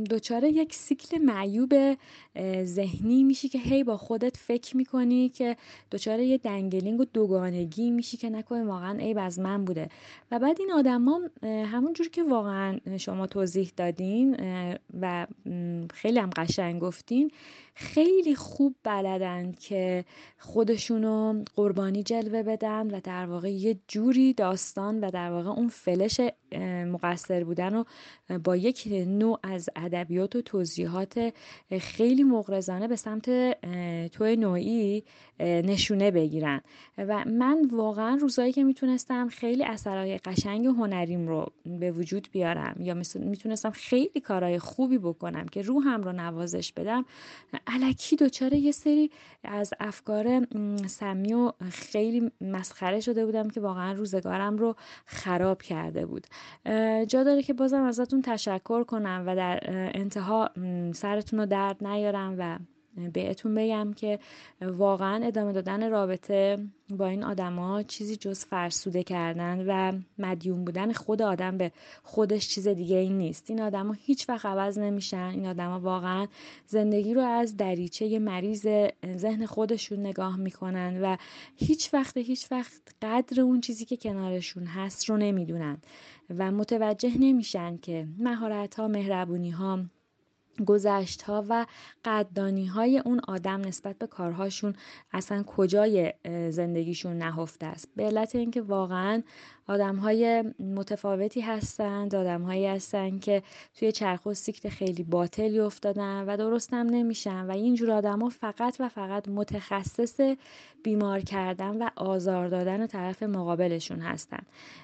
دچار 0.09 0.43
یک 0.43 0.73
سیکل 0.73 1.17
معیوب 1.17 1.97
ذهنی 2.63 3.23
میشی 3.23 3.49
که 3.49 3.59
هی 3.59 3.83
با 3.83 3.97
خودت 3.97 4.37
فکر 4.37 4.77
می‌کنی 4.77 5.29
که 5.29 5.57
دچار 5.91 6.19
یه 6.19 6.37
دنگلینگ 6.37 6.99
و 6.99 7.05
دوگانگی 7.05 7.91
میشی 7.91 8.17
که 8.17 8.29
نکنه 8.29 8.63
واقعا 8.63 8.99
عیب 8.99 9.17
از 9.17 9.39
من 9.39 9.65
بوده. 9.65 9.89
و 10.31 10.39
بعد 10.39 10.59
این 10.59 10.71
آدما 10.71 11.21
همون 11.43 11.93
جور 11.93 12.09
که 12.09 12.23
واقعا 12.23 12.79
شما 12.97 13.27
توضیح 13.27 13.71
دادین 13.77 14.37
و 15.01 15.27
خیلی 15.93 16.19
هم 16.19 16.29
قشنگ 16.29 16.81
گفتین 16.81 17.31
خیلی 17.75 18.35
خوب 18.35 18.75
بلدن 18.83 19.51
که 19.51 20.05
خودشونو 20.39 21.43
قربانی 21.55 22.03
جلوه 22.03 22.43
بدن 22.43 22.95
و 22.95 22.99
در 23.03 23.25
واقع 23.25 23.51
یه 23.51 23.77
جوری 23.87 24.33
داستان 24.33 24.99
و 25.03 25.11
در 25.11 25.31
واقع 25.31 25.49
اون 25.49 25.67
فلش 25.67 26.21
مقصر 26.85 27.43
بودن 27.43 27.73
رو 27.73 27.85
با 28.43 28.55
یک 28.55 28.87
نوع 29.07 29.39
از 29.43 29.69
ادبیات 29.75 30.35
و 30.35 30.41
توضیحات 30.41 31.33
خیلی 31.79 32.23
مغرضانه 32.23 32.87
به 32.87 32.95
سمت 32.95 33.29
توی 34.09 34.35
نوعی 34.35 35.03
نشونه 35.39 36.11
بگیرن. 36.11 36.61
و 36.97 37.25
من 37.25 37.69
واقعا 37.71 38.15
روزایی 38.15 38.51
که 38.51 38.63
می‌تونستم 38.63 39.29
خیلی 39.29 39.63
اثرهای 39.63 40.17
قشنگ 40.17 40.65
هنریم 40.65 41.27
رو 41.27 41.51
به 41.65 41.91
وجود 41.91 42.27
بیارم 42.31 42.75
یا 42.79 42.93
می‌تونستم 43.15 43.69
خیلی 43.69 44.21
کارهای 44.21 44.59
خوبی 44.59 44.97
بکنم 44.97 45.45
که 45.45 45.61
روحم 45.61 46.03
رو 46.03 46.11
نوازش 46.11 46.73
بدم 46.73 47.05
علکی 47.67 48.15
دچار 48.15 48.53
یه 48.53 48.71
سری 48.71 49.11
از 49.43 49.73
افکار 49.79 50.47
سمی 50.87 51.33
و 51.33 51.51
خیلی 51.71 52.31
مسخره 52.41 52.99
شده 52.99 53.25
بودم 53.25 53.49
که 53.49 53.61
واقعا 53.61 53.93
روزگارم 53.93 54.57
رو 54.57 54.75
خراب 55.05 55.61
کرده 55.61 56.05
بود. 56.05 56.27
جا 57.07 57.23
داره 57.23 57.43
که 57.43 57.53
بازم 57.53 57.83
ازتون 57.83 58.21
تشکر 58.21 58.83
کنم 58.83 59.23
و 59.27 59.35
در 59.35 59.59
انتها 59.93 60.49
سرتون 60.93 61.39
رو 61.39 61.45
درد 61.45 61.87
نیارم 61.87 62.35
و 62.39 62.57
بهتون 63.13 63.55
بگم 63.55 63.93
که 63.93 64.19
واقعا 64.61 65.25
ادامه 65.25 65.53
دادن 65.53 65.89
رابطه 65.89 66.57
با 66.89 67.07
این 67.07 67.23
آدما 67.23 67.83
چیزی 67.83 68.15
جز 68.15 68.45
فرسوده 68.45 69.03
کردن 69.03 69.65
و 69.67 69.99
مدیون 70.17 70.65
بودن 70.65 70.93
خود 70.93 71.21
آدم 71.21 71.57
به 71.57 71.71
خودش 72.03 72.49
چیز 72.49 72.67
دیگه 72.67 72.97
این 72.97 73.17
نیست. 73.17 73.49
این 73.49 73.61
آدما 73.61 73.93
هیچ 73.93 74.29
وقت 74.29 74.45
عوض 74.45 74.79
نمیشن. 74.79 75.17
این 75.33 75.47
آدما 75.47 75.79
واقعا 75.79 76.27
زندگی 76.67 77.13
رو 77.13 77.21
از 77.21 77.57
دریچه 77.57 78.19
مریض 78.19 78.67
ذهن 79.17 79.45
خودشون 79.45 79.99
نگاه 79.99 80.37
می‌کنن 80.37 81.01
و 81.01 81.17
هیچ 81.55 81.93
وقت 81.93 82.17
هیچ 82.17 82.51
وقت 82.51 82.81
قدر 83.01 83.41
اون 83.41 83.61
چیزی 83.61 83.85
که 83.85 83.97
کنارشون 83.97 84.65
هست 84.65 85.09
رو 85.09 85.17
نمی‌دونن 85.17 85.77
و 86.37 86.51
متوجه 86.51 87.17
نمیشن 87.19 87.77
که 87.77 88.07
مهارت 88.17 88.75
ها 88.75 88.87
مهربونی 88.87 89.49
ها 89.51 89.79
گذشت 90.67 91.21
ها 91.21 91.45
و 91.49 91.65
قدردانی 92.05 92.65
های 92.65 92.99
اون 92.99 93.21
آدم 93.27 93.61
نسبت 93.61 93.97
به 93.97 94.07
کارهاشون 94.07 94.73
اصلا 95.13 95.43
کجای 95.43 96.13
زندگیشون 96.49 97.17
نهفته 97.17 97.65
است. 97.65 97.89
به 97.95 98.03
علت 98.03 98.35
اینکه 98.35 98.61
واقعا 98.61 99.23
آدم 99.67 99.95
های 99.95 100.43
متفاوتی 100.59 101.41
هستند 101.41 102.15
آدم 102.15 102.41
هایی 102.41 102.65
هستند 102.65 103.21
که 103.21 103.43
توی 103.79 103.91
چرخ 103.91 104.25
و 104.25 104.33
سیکت 104.33 104.69
خیلی 104.69 105.03
باطلی 105.03 105.59
افتادن 105.59 106.25
و 106.27 106.37
درست 106.37 106.73
هم 106.73 106.87
نمیشن 106.89 107.45
و 107.45 107.51
اینجور 107.51 107.91
آدم 107.91 108.19
ها 108.21 108.29
فقط 108.29 108.75
و 108.79 108.89
فقط 108.89 109.27
متخصص 109.27 110.19
بیمار 110.83 111.19
کردن 111.19 111.77
و 111.81 111.89
آزار 111.95 112.47
دادن 112.47 112.87
طرف 112.87 113.23
مقابلشون 113.23 113.99
هستن. 113.99 114.39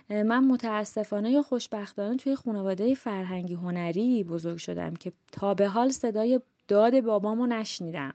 من 0.09 0.43
متاسفانه 0.43 1.31
یا 1.31 1.41
خوشبختانه 1.41 2.17
توی 2.17 2.35
خانواده 2.35 2.95
فرهنگی 2.95 3.53
هنری 3.53 4.23
بزرگ 4.23 4.57
شدم 4.57 4.93
که 4.93 5.11
تا 5.31 5.53
به 5.53 5.67
حال 5.67 5.89
صدای 5.89 6.41
داد 6.67 7.01
بابامو 7.01 7.47
نشنیدم. 7.47 8.13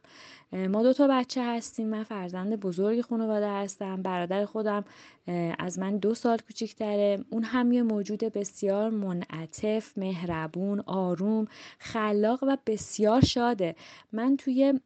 ما 0.55 0.83
دو 0.83 0.93
تا 0.93 1.09
بچه 1.11 1.45
هستیم. 1.45 1.89
من 1.89 2.03
فرزند 2.05 2.61
بزرگ 2.61 3.01
خانواده 3.01 3.49
هستم. 3.51 4.03
برادر 4.03 4.45
خودم 4.45 4.85
از 5.59 5.79
من 5.79 5.97
دو 5.97 6.15
سال 6.15 6.39
کوچیکتره. 6.39 7.25
اون 7.31 7.43
هم 7.43 7.73
یه 7.73 7.83
موجود 7.83 8.21
بسیار 8.21 8.91
منعطف 8.91 9.99
مهربون 9.99 10.81
آروم 10.81 11.47
خلاق 11.79 12.39
و 12.43 12.57
بسیار 12.67 13.21
شاده. 13.21 13.75
من 14.13 14.37
توی 14.37 14.81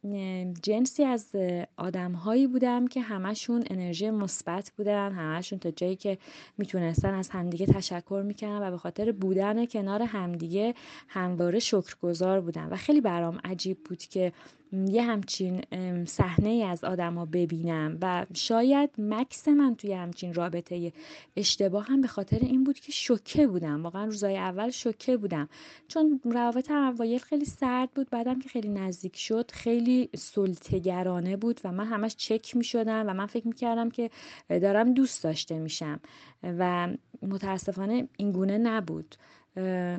جنسی 0.61 1.03
از 1.03 1.35
آدمهایی 1.77 2.47
بودم 2.47 2.87
که 2.87 3.01
همشون 3.01 3.63
انرژی 3.69 4.09
مثبت 4.11 4.71
بودن. 4.77 5.11
همشون 5.11 5.59
تا 5.59 5.71
جایی 5.71 5.95
که 5.95 6.17
می‌تونستن 6.57 7.13
از 7.13 7.29
همدیگه 7.29 7.65
تشکر 7.65 8.23
می‌کنن 8.25 8.61
و 8.61 8.71
به 8.71 8.77
خاطر 8.77 9.11
بودن 9.11 9.65
کنار 9.65 10.01
همدیگه 10.01 10.73
همواره 11.07 11.59
شکرگزار 11.59 12.41
بودن. 12.41 12.69
و 12.69 12.75
خیلی 12.75 13.01
برام 13.01 13.39
عجیب 13.43 13.77
بود 13.83 13.97
که 13.97 14.33
یه 14.71 15.03
همچین 15.03 15.61
صحنه 16.05 16.49
از 16.49 16.83
آدما 16.83 17.25
ببینم 17.25 17.97
و 18.01 18.25
شاید 18.33 18.89
مکس 18.97 19.47
من 19.47 19.75
توی 19.75 19.93
همچین 19.93 20.33
رابطه 20.33 20.93
اشتباه 21.35 21.85
هم 21.85 22.01
به 22.01 22.07
خاطر 22.07 22.37
این 22.41 22.63
بود 22.63 22.79
که 22.79 22.91
شوکه 22.91 23.47
بودم. 23.47 23.83
واقعا 23.83 24.05
روزای 24.05 24.37
اول 24.37 24.69
شوکه 24.69 25.17
بودم. 25.17 25.49
چون 25.87 26.21
روابط 26.23 26.71
اوایل 26.71 27.19
خیلی 27.19 27.45
سرد 27.45 27.89
بود 27.91 28.09
بعدم 28.09 28.39
که 28.39 28.49
خیلی 28.49 28.69
نزدیک 28.69 29.17
شد 29.17 29.51
خیلی 29.51 30.09
سلطگرانه 30.15 31.37
بود 31.37 31.61
و 31.63 31.71
من 31.71 31.85
همش 31.85 32.15
چک 32.15 32.55
می 32.55 32.63
شدم 32.63 33.03
و 33.07 33.13
من 33.13 33.25
فکر 33.25 33.47
می 33.47 33.55
کردم 33.55 33.89
که 33.89 34.09
دارم 34.49 34.93
دوست 34.93 35.23
داشته 35.23 35.59
میشم 35.59 35.99
و 36.43 36.87
متاسفانه 37.21 38.07
این 38.17 38.31
گونه 38.31 38.57
نبود. 38.57 39.15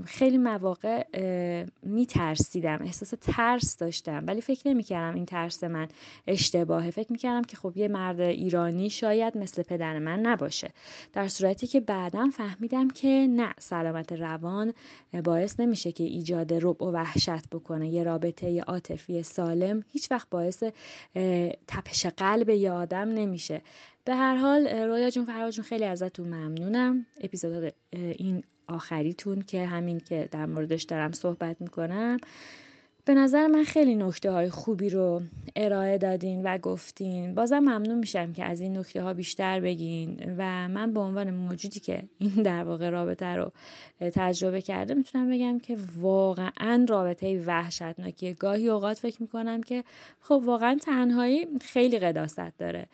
خیلی 0.05 0.39
مواقع 0.39 1.05
میترسیدم 1.83 2.79
احساس 2.83 3.15
ترس 3.21 3.77
داشتم 3.77 4.25
ولی 4.27 4.41
فکر 4.41 4.69
نمی‌کردم 4.69 5.15
این 5.15 5.27
ترس 5.27 5.65
من 5.65 5.89
اشتباهه. 6.27 6.91
فکر 6.91 7.13
می‌کردم 7.13 7.43
که 7.43 7.57
خب 7.57 7.73
یه 7.77 7.89
مرد 7.89 8.21
ایرانی 8.21 8.91
شاید 8.91 9.39
مثل 9.39 9.63
پدر 9.63 9.99
من 9.99 10.21
نباشه. 10.21 10.71
در 11.13 11.29
صورتی 11.29 11.67
که 11.67 11.81
بعدا 11.81 12.31
فهمیدم 12.33 12.89
که 12.89 13.27
نه 13.31 13.55
سلامت 13.59 14.13
روان 14.13 14.73
باعث 15.25 15.61
نمیشه 15.61 15.93
که 15.93 16.05
ایجاد 16.05 16.55
رب 16.55 16.83
و 16.83 16.93
وحشت 16.93 17.49
بکنه. 17.53 17.89
یه 17.89 18.03
رابطه 18.03 18.61
عاطفی 18.61 19.23
سالم 19.23 19.83
هیچ 19.93 20.11
وقت 20.11 20.31
باعث 20.31 20.65
تپش 21.67 22.07
قلب 22.07 22.49
یه 22.49 22.71
آدم 22.71 23.09
نمیشه. 23.09 23.63
به 24.05 24.15
هر 24.15 24.37
حال 24.37 24.69
رویا 24.69 25.11
جون 25.11 25.25
فرها 25.25 25.51
جون 25.51 25.65
خیلی 25.65 25.85
ازتون 25.85 26.29
ممنونم. 26.29 27.07
اپیزود 27.21 27.73
این 27.93 28.43
آخریتون 28.71 29.43
که 29.43 29.67
همین 29.67 30.01
که 30.01 30.29
در 30.31 30.47
موردش 30.47 30.83
دارم 30.83 31.13
صحبت 31.13 31.61
می‌کنم. 31.61 32.17
به 33.11 33.15
نظر 33.15 33.47
من 33.47 33.65
خیلی 33.65 33.95
نکته 33.95 34.31
های 34.31 34.51
خوبی 34.51 34.91
رو 34.91 35.23
ارائه 35.57 35.99
دادین 35.99 36.43
و 36.43 36.59
گفتین. 36.59 37.35
بازم 37.35 37.59
ممنون 37.59 37.99
میشم 37.99 38.33
که 38.33 38.45
از 38.45 38.61
این 38.61 38.79
نکته 38.79 39.03
ها 39.03 39.15
بیشتر 39.15 39.61
بگین 39.61 40.35
و 40.39 40.69
من 40.69 40.93
به 40.93 41.01
عنوان 41.01 41.31
موجودی 41.31 41.81
که 41.81 42.03
این 42.19 42.43
در 42.43 42.65
واقع 42.65 42.91
رابطه 42.91 43.27
رو 43.27 43.53
تجربه 44.01 44.63
کرده 44.63 44.95
می‌تونم 44.95 45.31
بگم 45.31 45.59
که 45.59 45.77
واقعا 46.01 46.87
رابطه 46.89 47.45
وحشتناکی. 47.47 48.35
گاهی 48.35 48.69
اوقات 48.69 48.99
فکر 48.99 49.23
می‌کنم 49.23 49.63
که 49.63 49.85
خب 50.21 50.43
واقعا 50.45 50.79
تنهایی 50.83 51.47
خیلی 51.61 51.99
قداست 51.99 52.59
داره. 52.59 52.87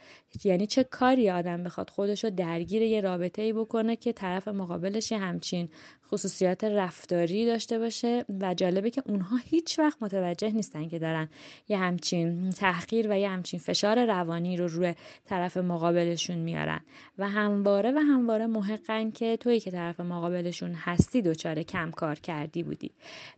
یعنی 0.44 0.66
چه 0.66 0.85
کاری 0.85 1.30
آدم 1.30 1.62
بخواد 1.62 1.90
خودش 1.90 2.25
رو 2.25 2.30
درگیر 2.30 2.82
یه 2.82 3.00
رابطه 3.00 3.42
ای 3.42 3.52
بکنه 3.52 3.96
که 3.96 4.12
طرف 4.12 4.49
مقابلش 4.49 5.12
همچین 5.12 5.68
خصوصیات 6.12 6.64
رفتاری 6.64 7.46
داشته 7.46 7.78
باشه 7.78 8.25
و 8.40 8.54
جالبه 8.54 8.90
که 8.90 9.02
اونها 9.06 9.36
هیچ 9.36 9.78
وقت 9.78 10.02
متوجه 10.02 10.50
نیستن 10.50 10.88
که 10.88 10.98
دارن 10.98 11.28
یه 11.68 11.78
همچین 11.78 12.50
تحقیر 12.50 13.06
و 13.10 13.18
یه 13.18 13.28
همچین 13.28 13.60
فشار 13.60 14.04
روانی 14.04 14.56
رو 14.56 14.66
روی 14.68 14.94
طرف 15.25 15.56
مقابلشون 15.56 16.36
میارن. 16.36 16.80
و 17.18 17.28
همواره 17.28 17.92
و 17.92 17.98
همواره 17.98 18.46
محقن 18.46 19.10
که 19.10 19.36
تویی 19.36 19.60
که 19.60 19.70
طرف 19.70 20.00
مقابلشون 20.00 20.72
هستی 20.75 21.22
دچار 21.22 21.62
کم 21.62 21.90
کار 21.90 22.14
کردی 22.14 22.62
بودی. 22.62 22.90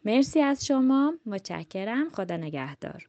مرسی 0.04 0.40
از 0.40 0.66
شما. 0.66 1.14
متشکرم. 1.26 2.10
خدا 2.10 2.36
نگهدار. 2.36 3.08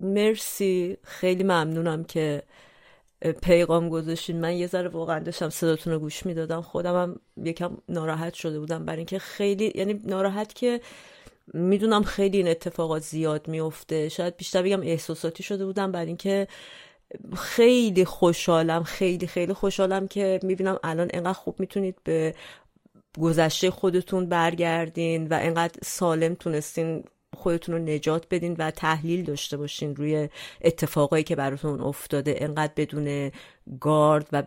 مرسی. 0.00 0.96
خیلی 1.02 1.42
ممنونم 1.44 2.04
که 2.04 2.42
پیغام 3.32 3.88
گذاشتین. 3.88 4.40
من 4.40 4.56
یه 4.56 4.66
ذره 4.66 4.88
واقعا 4.88 5.18
داشتم 5.18 5.48
صداتون 5.48 5.92
رو 5.92 5.98
گوش 5.98 6.26
می‌دادم. 6.26 6.60
خودم 6.60 7.02
هم 7.02 7.20
یکم 7.44 7.76
ناراحت 7.88 8.34
شده 8.34 8.60
بودم. 8.60 8.84
برای 8.84 8.98
اینکه 8.98 9.18
خیلی 9.18 9.72
یعنی 9.74 10.00
ناراحت 10.04 10.54
که 10.54 10.80
می‌دونم 11.54 12.02
خیلی 12.02 12.36
این 12.36 12.48
اتفاقات 12.48 13.02
زیاد 13.02 13.48
میفته 13.48 14.08
شاید 14.08 14.36
بیشتر 14.36 14.62
بگم 14.62 14.80
احساساتی 14.80 15.42
شده 15.42 15.66
بودم. 15.66 15.92
برای 15.92 16.06
اینکه 16.06 16.48
خیلی 17.36 18.04
خوشحالم 18.04 18.82
خیلی 18.82 19.26
خیلی 19.26 19.52
خوشحالم 19.52 20.08
که 20.08 20.40
می‌بینم 20.42 20.78
الان 20.84 21.10
انقدر 21.12 21.32
خوب 21.32 21.60
می‌تونید 21.60 21.96
به 22.04 22.34
گذشته 23.20 23.70
خودتون 23.70 24.26
برگردین 24.26 25.26
و 25.28 25.38
انقدر 25.42 25.80
سالم 25.82 26.34
تونستین 26.34 27.04
خودتون 27.34 27.74
رو 27.74 27.80
نجات 27.80 28.26
بدین 28.30 28.56
و 28.58 28.70
تحلیل 28.70 29.24
داشته 29.24 29.56
باشین 29.56 29.96
روی 29.96 30.28
اتفاقایی 30.60 31.24
که 31.24 31.36
براتون 31.36 31.80
افتاده. 31.80 32.34
انقدر 32.38 32.72
بدون 32.76 33.30
گارد 33.80 34.28
و 34.32 34.42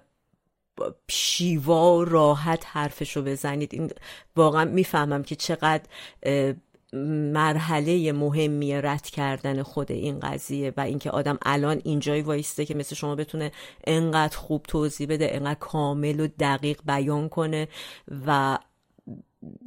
شیوا 1.09 1.97
و 1.97 2.05
راحت 2.05 2.65
حرفش 2.67 3.17
رو 3.17 3.21
بزنید. 3.21 3.73
این 3.73 3.91
واقعا 4.35 4.65
می‌فهمم 4.65 5.23
که 5.23 5.35
چقدر 5.35 5.83
مرحله 7.33 8.11
مهمی 8.11 8.81
رد 8.81 9.01
کردن 9.01 9.63
خود 9.63 9.91
این 9.91 10.19
قضیه 10.19 10.73
و 10.77 10.81
اینکه 10.81 11.11
آدم 11.11 11.37
الان 11.45 11.81
اینجای 11.83 12.21
وایسته 12.21 12.65
که 12.65 12.75
مثل 12.75 12.95
شما 12.95 13.15
بتونه 13.15 13.51
انقدر 13.87 14.37
خوب 14.37 14.63
توضیح 14.63 15.07
بده 15.07 15.35
انقدر 15.35 15.59
کامل 15.59 16.19
و 16.19 16.27
دقیق 16.39 16.79
بیان 16.85 17.29
کنه 17.29 17.67
و 18.27 18.57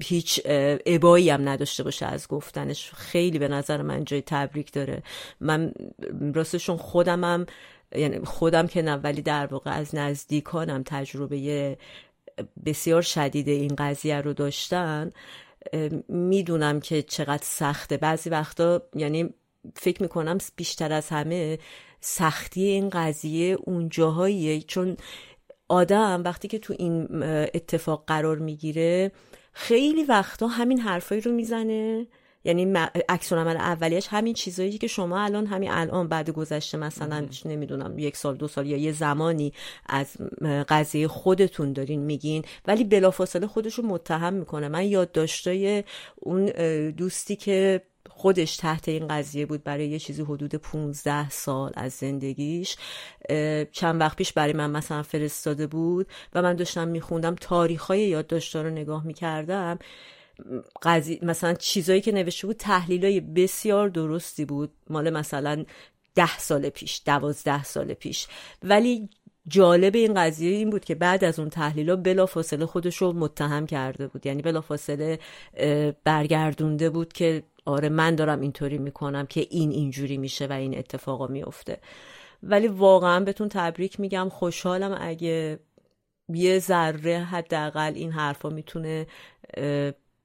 هیچ 0.02 0.40
ابایی 0.86 1.30
هم 1.30 1.48
نداشته 1.48 1.82
باشه 1.82 2.06
از 2.06 2.28
گفتنش. 2.28 2.90
خیلی 2.94 3.38
به 3.38 3.48
نظر 3.48 3.82
من 3.82 4.04
جای 4.04 4.22
تبریک 4.26 4.72
داره. 4.72 5.02
من 5.40 5.72
راستشون 6.34 6.76
خودمم 6.76 7.46
یعنی 7.96 8.24
خودم 8.24 8.66
که 8.66 8.82
نه 8.82 8.94
ولی 8.94 9.22
در 9.22 9.46
واقع 9.46 9.70
از 9.70 9.94
نزدیکانم 9.94 10.82
تجربه 10.86 11.78
بسیار 12.66 13.02
شدید 13.02 13.48
این 13.48 13.74
قضیه 13.78 14.20
رو 14.20 14.32
داشتن 14.32 15.12
می‌دونم 16.08 16.80
که 16.80 17.02
چقدر 17.02 17.44
سخته. 17.44 17.96
بعضی 17.96 18.30
وقتا 18.30 18.82
یعنی 18.94 19.34
فکر 19.76 20.02
می‌کنم 20.02 20.38
بیشتر 20.56 20.92
از 20.92 21.08
همه 21.08 21.58
سختی 22.00 22.62
این 22.62 22.88
قضیه 22.88 23.56
اون 23.64 23.88
جاهاییه. 23.88 24.60
چون 24.60 24.96
آدم 25.68 26.22
وقتی 26.24 26.48
که 26.48 26.58
تو 26.58 26.74
این 26.78 27.22
اتفاق 27.54 28.04
قرار 28.06 28.38
می‌گیره 28.38 29.12
خیلی 29.52 30.02
وقتا 30.02 30.46
همین 30.46 30.80
حرفایی 30.80 31.20
رو 31.20 31.32
می‌زنه. 31.32 32.06
یعنی 32.44 32.72
عکس 33.08 33.32
عمل 33.32 33.56
اولیش 33.56 34.06
همین 34.10 34.34
چیزایی 34.34 34.78
که 34.78 34.86
شما 34.86 35.20
الان 35.20 35.46
همین 35.46 35.70
الان 35.70 36.08
بعد 36.08 36.30
گذشته 36.30 36.78
مثلا 36.78 37.26
نمی‌دونم 37.44 37.98
یک 37.98 38.16
سال 38.16 38.36
دو 38.36 38.48
سال 38.48 38.66
یا 38.66 38.76
یه 38.76 38.92
زمانی 38.92 39.52
از 39.86 40.16
قضیه 40.68 41.08
خودتون 41.08 41.72
دارین 41.72 42.00
میگین 42.00 42.44
ولی 42.66 42.84
بلافاصله 42.84 43.46
خودش 43.46 43.74
رو 43.74 43.86
متهم 43.86 44.34
می‌کنه. 44.34 44.68
من 44.68 44.84
یادداشتای 44.86 45.84
اون 46.16 46.46
دوستی 46.90 47.36
که 47.36 47.82
خودش 48.22 48.56
تحت 48.56 48.88
این 48.88 49.08
قضیه 49.08 49.46
بود 49.46 49.64
برای 49.64 49.88
یه 49.88 49.98
چیزی 49.98 50.22
حدود 50.22 50.54
15 50.54 51.30
سال 51.30 51.72
از 51.74 51.92
زندگیش. 51.92 52.76
چند 53.72 54.00
وقت 54.00 54.16
پیش 54.16 54.32
برای 54.32 54.52
من 54.52 54.70
مثلا 54.70 55.02
فرستاده 55.02 55.66
بود 55.66 56.06
و 56.34 56.42
من 56.42 56.56
داشتم 56.56 56.88
میخوندم 56.88 57.34
تاریخ 57.34 57.82
های 57.82 58.00
یادداشت‌ها 58.00 58.62
رو 58.62 58.70
نگاه 58.70 59.06
می‌کردم. 59.06 59.78
قضیه 60.82 61.18
مثلا 61.22 61.54
چیزایی 61.54 62.00
که 62.00 62.12
نوشته 62.12 62.46
بود 62.46 62.56
تحلیل 62.56 63.20
بسیار 63.20 63.88
درستی 63.88 64.44
بود. 64.44 64.70
مال 64.90 65.10
مثلا 65.10 65.64
ده 66.14 66.38
سال 66.38 66.68
پیش 66.68 67.02
دوازده 67.06 67.64
سال 67.64 67.94
پیش. 67.94 68.26
ولی 68.62 69.08
جالب 69.48 69.94
این 69.94 70.14
قضیه 70.14 70.56
این 70.56 70.70
بود 70.70 70.84
که 70.84 70.94
بعد 70.94 71.24
از 71.24 71.38
اون 71.38 71.50
تحلیل 71.50 71.90
ها 71.90 71.96
بلا 71.96 72.26
فاصله 72.26 72.66
خودش 72.66 72.96
رو 72.96 73.12
متهم 73.12 73.66
کرده 73.66 74.06
بود. 74.06 74.26
یعنی 74.26 74.42
بلا 74.42 74.60
فاصله 74.60 75.18
برگردونده 76.04 76.90
بود 76.90 77.12
که 77.12 77.42
آره 77.64 77.88
من 77.88 78.14
دارم 78.14 78.40
اینطوری 78.40 78.78
می‌کنم 78.78 79.26
که 79.26 79.46
این 79.50 79.70
اینجوری 79.70 80.16
میشه 80.16 80.46
و 80.46 80.52
این 80.52 80.78
اتفاقا 80.78 81.26
میفته 81.26 81.78
ولی 82.42 82.68
واقعا 82.68 83.20
بهتون 83.20 83.48
تبریک 83.48 84.00
میگم. 84.00 84.28
خوشحالم 84.28 84.98
اگه 85.00 85.58
یه 86.28 86.58
ذره 86.58 87.18
حداقل 87.18 87.92
این 87.94 88.12
حرفا 88.12 88.48
می‌تونه 88.48 89.06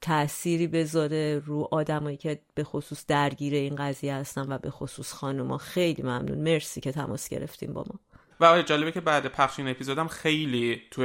تأثیری 0.02 0.68
بذاره 0.68 1.42
رو 1.46 1.68
آدمایی 1.72 2.18
که 2.18 2.40
به 2.56 2.64
خصوص 2.64 3.06
درگیر 3.06 3.54
این 3.54 3.76
قضیه 3.76 4.16
هستن 4.16 4.52
و 4.54 4.58
به 4.58 4.70
خصوص 4.70 5.14
خانوما. 5.14 5.58
خیلی 5.58 6.04
ممنون. 6.04 6.38
مرسی 6.38 6.82
که 6.82 6.92
تماس 6.92 7.30
گرفتیم 7.30 7.74
با 7.74 7.86
ما. 7.88 8.00
و 8.40 8.62
جالبه 8.62 8.92
که 8.92 9.02
بعد 9.02 9.28
پخش 9.28 9.60
این 9.60 9.68
اپیزودم 9.68 10.08
خیلی 10.08 10.82
تو 10.92 11.02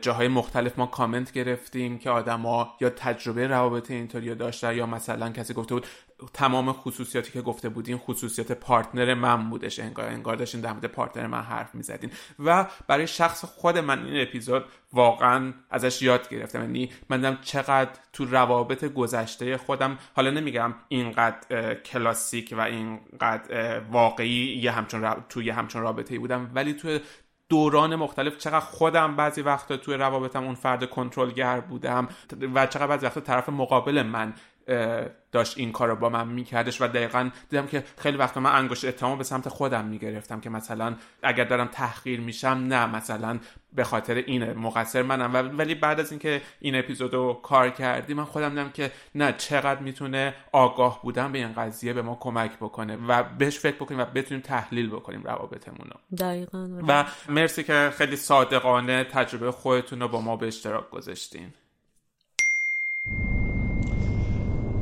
جاهای 0.00 0.28
مختلف 0.28 0.78
ما 0.78 0.86
کامنت 0.86 1.32
گرفتیم 1.32 1.98
که 1.98 2.10
آدما 2.10 2.76
یا 2.80 2.90
تجربه 2.90 3.46
روابط 3.46 3.90
اینطوری 3.90 4.34
داشتن 4.34 4.76
یا 4.76 4.86
مثلا 4.86 5.30
کسی 5.30 5.54
گفته 5.54 5.74
بود 5.74 5.86
تمام 6.34 6.72
خصوصیاتی 6.72 7.32
که 7.32 7.40
گفته 7.40 7.68
بودین 7.68 7.98
خصوصیات 7.98 8.52
پارتنر 8.52 9.14
من 9.14 9.50
بودش 9.50 9.80
انگار 9.80 10.06
انگار 10.06 10.36
داشتین 10.36 10.60
در 10.60 10.72
مورد 10.72 10.84
پارتنر 10.84 11.26
من 11.26 11.40
حرف 11.40 11.74
می‌زدین. 11.74 12.10
و 12.38 12.66
برای 12.86 13.06
شخص 13.06 13.44
خود 13.44 13.78
من 13.78 14.06
این 14.06 14.22
اپیزود 14.22 14.64
واقعا 14.92 15.52
ازش 15.70 16.02
یاد 16.02 16.28
گرفتم. 16.28 16.60
یعنی 16.60 16.90
من 17.08 17.38
چقدر 17.42 17.90
تو 18.12 18.24
روابط 18.24 18.84
گذشته 18.84 19.56
خودم 19.56 19.98
حالا 20.16 20.30
نمیگم 20.30 20.74
اینقدر 20.88 21.74
کلاسیک 21.74 22.54
و 22.58 22.60
اینقدر 22.60 23.80
واقعی 23.80 24.60
یه 24.62 24.70
همچون 24.70 25.14
توی 25.28 25.50
همچون 25.50 25.82
رابطه 25.82 26.18
بودم 26.18 26.50
ولی 26.54 26.74
تو 26.74 26.98
دوران 27.50 27.96
مختلف 27.96 28.38
چقدر 28.38 28.60
خودم 28.60 29.16
بعضی 29.16 29.42
وقتا 29.42 29.76
توی 29.76 29.94
روابطم 29.94 30.44
اون 30.44 30.54
فرد 30.54 30.90
کنترلگر 30.90 31.60
بودم 31.60 32.08
و 32.54 32.66
چقدر 32.66 32.86
بعضی 32.86 33.06
وقتا 33.06 33.20
طرف 33.20 33.48
مقابل 33.48 34.02
من 34.02 34.34
داشت 35.32 35.58
این 35.58 35.72
کار 35.72 35.88
رو 35.88 35.96
با 35.96 36.08
من 36.08 36.28
میکردش 36.28 36.80
و 36.80 36.86
دقیقا 36.86 37.30
دیدم 37.50 37.66
که 37.66 37.84
خیلی 37.98 38.16
وقت 38.16 38.36
من 38.36 38.54
انگشت 38.54 38.84
اتهام 38.84 39.18
به 39.18 39.24
سمت 39.24 39.48
خودم 39.48 39.84
می‌گرفتم 39.84 40.40
که 40.40 40.50
مثلا 40.50 40.96
اگر 41.22 41.44
دارم 41.44 41.66
تحقیر 41.66 42.20
میشم 42.20 42.48
نه 42.48 42.86
مثلا 42.86 43.38
به 43.72 43.84
خاطر 43.84 44.14
اینه 44.14 44.52
مقصر 44.52 45.02
منم. 45.02 45.58
ولی 45.58 45.74
بعد 45.74 46.00
از 46.00 46.10
اینکه 46.10 46.42
این 46.60 46.78
اپیزود 46.78 47.14
رو 47.14 47.32
کار 47.32 47.70
کردیم 47.70 48.16
من 48.16 48.24
خودم 48.24 48.48
دیدم 48.48 48.70
که 48.70 48.90
نه 49.14 49.32
چقدر 49.32 49.80
می‌تونه 49.80 50.34
آگاه 50.52 51.02
بودن 51.02 51.32
به 51.32 51.38
این 51.38 51.52
قضیه 51.52 51.92
به 51.92 52.02
ما 52.02 52.16
کمک 52.20 52.56
بکنه 52.56 52.96
و 53.08 53.22
بهش 53.22 53.58
فکر 53.58 53.76
بکنیم 53.76 54.00
و 54.00 54.04
بتونیم 54.04 54.42
تحلیل 54.42 54.90
بکنیم 54.90 55.22
روابطمون 55.22 55.90
رو 55.90 56.16
دقیقا. 56.16 56.68
و 56.88 57.04
مرسی 57.28 57.62
که 57.62 57.92
خیلی 57.96 58.16
صادقانه 58.16 59.04
تجربه 59.04 59.50
خودتون 59.52 60.00
رو 60.00 60.08
با 60.08 60.20
ما 60.20 60.36
به 60.36 60.46
اشتراک 60.46 60.90
گذاشتین. 60.90 61.52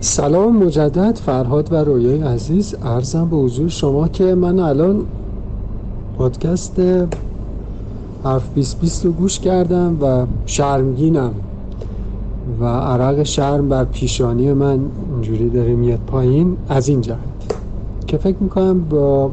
سلام 0.00 0.56
مجدد 0.56 1.16
فرهاد 1.16 1.72
و 1.72 1.76
رویای 1.76 2.22
عزیز. 2.22 2.74
ارزم 2.82 3.28
به 3.28 3.36
حضور 3.36 3.68
شما 3.68 4.08
که 4.08 4.34
من 4.34 4.58
الان 4.58 5.06
پادکست 6.18 6.80
حرف 8.24 8.50
20 8.54 9.04
رو 9.04 9.12
گوش 9.12 9.38
کردم 9.38 9.98
و 10.02 10.26
شرمگینم 10.46 11.34
و 12.60 12.64
عرق 12.64 13.22
شرم 13.22 13.68
بر 13.68 13.84
پیشانی 13.84 14.52
من 14.52 14.80
اینجوری 15.12 15.50
داره 15.50 15.74
میاد 15.74 16.00
پایین 16.06 16.56
از 16.68 16.88
این 16.88 17.00
جهت 17.00 17.18
که 18.06 18.18
فکر 18.18 18.36
می‌کنم 18.40 18.80
با 18.80 19.30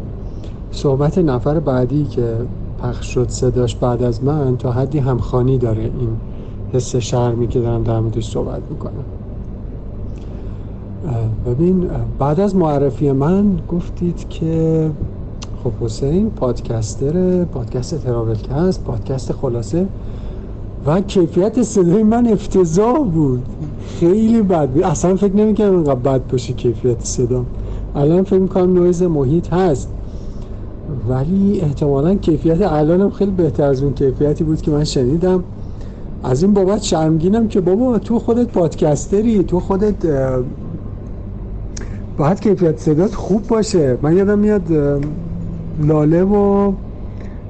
صحبت 0.71 1.17
نفر 1.17 1.59
بعدی 1.59 2.05
که 2.05 2.35
پخش 2.83 3.13
شد 3.13 3.29
صداش 3.29 3.75
بعد 3.75 4.03
از 4.03 4.23
من 4.23 4.57
تا 4.57 4.71
حدی 4.71 4.99
همخانی 4.99 5.57
داره 5.57 5.83
این 5.83 6.09
حس 6.73 6.95
شرمی 6.95 7.47
که 7.47 7.59
دارم 7.59 7.83
در 7.83 7.99
موردش 7.99 8.29
صحبت 8.29 8.61
می‌کنم. 8.69 9.14
ببین 11.45 11.87
بعد 12.19 12.39
از 12.39 12.55
معرفی 12.55 13.11
من 13.11 13.45
گفتید 13.71 14.29
که 14.29 14.89
خب 15.63 15.85
حسین 15.85 16.29
پادکستر 16.29 17.45
پادکست 17.45 18.03
تراولکست 18.03 18.83
پادکست 18.83 19.31
خلاصه. 19.31 19.87
و 20.87 21.01
کیفیت 21.01 21.63
صدای 21.63 22.03
من 22.03 22.27
افتضاح 22.27 22.97
بود. 22.97 23.43
خیلی 23.99 24.41
بد 24.41 24.69
بود. 24.69 24.83
اصلا 24.83 25.15
فکر 25.15 25.35
نمی‌کنم 25.35 25.71
اینقدر 25.71 25.95
بد 25.95 26.21
باشه 26.31 26.53
کیفیت 26.53 27.01
صدا. 27.05 27.45
الان 27.95 28.23
فکر 28.23 28.39
می‌کنم 28.39 28.73
نویز 28.73 29.03
محیط 29.03 29.53
هست. 29.53 29.89
ولی 31.09 31.61
احتمالا 31.61 32.15
کیفیت 32.15 32.61
الانم 32.61 33.09
خیلی 33.09 33.31
بهتر 33.31 33.63
از 33.63 33.83
اون 33.83 33.93
کیفیتی 33.93 34.43
بود 34.43 34.61
که 34.61 34.71
من 34.71 34.83
شنیدم. 34.83 35.43
از 36.23 36.43
این 36.43 36.53
بابت 36.53 36.83
شرمگینم 36.83 37.47
که 37.47 37.61
بابا 37.61 37.99
تو 37.99 38.19
خودت 38.19 38.47
پادکستری 38.47 39.43
تو 39.43 39.59
خودت 39.59 39.95
باید 42.17 42.39
کیفیت 42.39 42.77
صدات 42.79 43.15
خوب 43.15 43.47
باشه. 43.47 43.97
من 44.01 44.17
یادم 44.17 44.39
میاد 44.39 44.71
لاله 45.79 46.23
و 46.23 46.73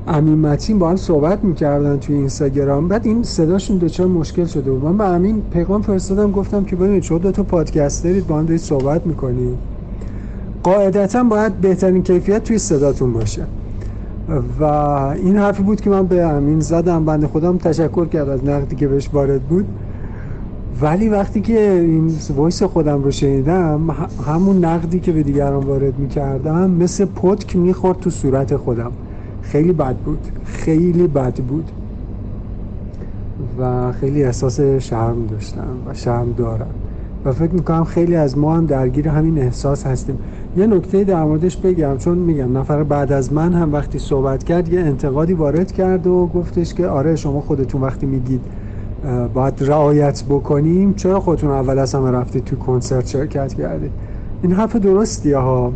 امین 0.08 0.40
متین 0.40 0.80
با 0.80 0.90
هم 0.90 0.96
صحبت 0.96 1.44
می‌کردن 1.44 1.98
توی 1.98 2.16
اینستاگرام. 2.16 2.88
بعد 2.88 3.06
این 3.06 3.24
صداشون 3.24 3.78
دچار 3.78 4.08
مشکل 4.08 4.46
شده 4.46 4.72
بود. 4.72 4.84
من 4.84 4.98
به 4.98 5.04
امین 5.04 5.44
پیغام 5.52 5.82
فرستادم 5.82 6.32
گفتم 6.32 6.64
که 6.64 6.76
ببینید 6.76 7.04
شما 7.04 7.18
دو 7.18 7.32
تا 7.32 7.44
پادکسترید 7.44 8.28
با 8.28 8.38
هم 8.38 8.46
دارید 8.46 8.62
صحبت 8.62 9.08
می‌کنید 9.08 9.58
قاعدتا 10.64 11.24
باید 11.24 11.54
بهترین 11.62 12.04
کیفیت 12.04 12.44
توی 12.44 12.58
صداتون 12.58 13.14
باشه. 13.14 13.48
و 14.60 14.64
این 14.64 15.38
حرفی 15.38 15.64
بود 15.64 15.82
که 15.82 15.90
من 15.90 16.08
به 16.08 16.22
امین 16.22 16.60
زدم. 16.60 17.06
بنده 17.06 17.28
خودم 17.28 17.58
تشکر 17.58 18.06
کرد 18.06 18.30
از 18.30 18.46
نقدی 18.46 18.76
که 18.76 18.88
بهش 18.88 19.10
وارد 19.14 19.42
بود. 19.42 19.66
ولی 20.82 21.10
وقتی 21.10 21.42
که 21.42 21.70
این 21.72 22.12
وایس 22.36 22.64
خودم 22.64 23.04
رو 23.04 23.12
شنیدم 23.12 23.96
همون 24.28 24.66
نقدی 24.66 25.00
که 25.00 25.12
به 25.12 25.24
دیگران 25.24 25.64
وارد 25.64 26.00
می‌کردم 26.00 26.72
مثل 26.72 27.06
پتک 27.06 27.56
می‌خورد 27.56 28.00
تو 28.00 28.10
صورت 28.10 28.56
خودم. 28.56 28.92
خیلی 29.42 29.74
بد 29.74 29.96
بود. 29.96 30.20
خیلی 30.46 31.08
بد 31.08 31.34
بود. 31.34 31.72
و 33.60 33.92
خیلی 33.92 34.24
احساس 34.24 34.60
شرم 34.62 35.28
داشتم 35.32 35.78
و 35.88 35.94
شرم 35.94 36.34
دارم. 36.38 36.72
و 37.26 37.32
فکر 37.32 37.52
می‌کنم 37.52 37.84
خیلی 37.84 38.16
از 38.16 38.38
ما 38.38 38.56
هم 38.56 38.66
درگیر 38.66 39.10
همین 39.10 39.40
احساس 39.40 39.86
هستیم. 39.86 40.18
یه 40.58 40.68
نکته 40.68 41.04
در 41.04 41.24
موردش 41.24 41.58
بگم 41.58 41.98
چون 41.98 42.18
میگم 42.18 42.58
نفر 42.58 42.84
بعد 42.84 43.12
از 43.12 43.34
من 43.34 43.54
هم 43.54 43.74
وقتی 43.74 44.00
صحبت 44.00 44.44
کرد 44.44 44.74
یه 44.74 44.80
انتقادی 44.80 45.34
وارد 45.34 45.72
کرد 45.72 46.08
و 46.08 46.28
گفتش 46.28 46.74
که 46.74 46.88
آره 46.88 47.16
شما 47.16 47.42
خودتون 47.42 47.82
وقتی 47.82 48.06
میگید 48.06 48.42
باید 49.34 49.54
رعایت 49.60 50.24
بکنیم. 50.24 50.94
چرا 50.94 51.20
خودتون 51.20 51.52
اول 51.52 51.80
از 51.80 51.96
همه 51.96 52.12
رفتید 52.12 52.44
تو 52.44 52.56
کنسرت 52.56 53.08
شرکت 53.08 53.54
کردید 53.54 53.92
این 54.42 54.52
حرف 54.52 54.76
درستیه 54.76 55.38
ها. 55.38 55.74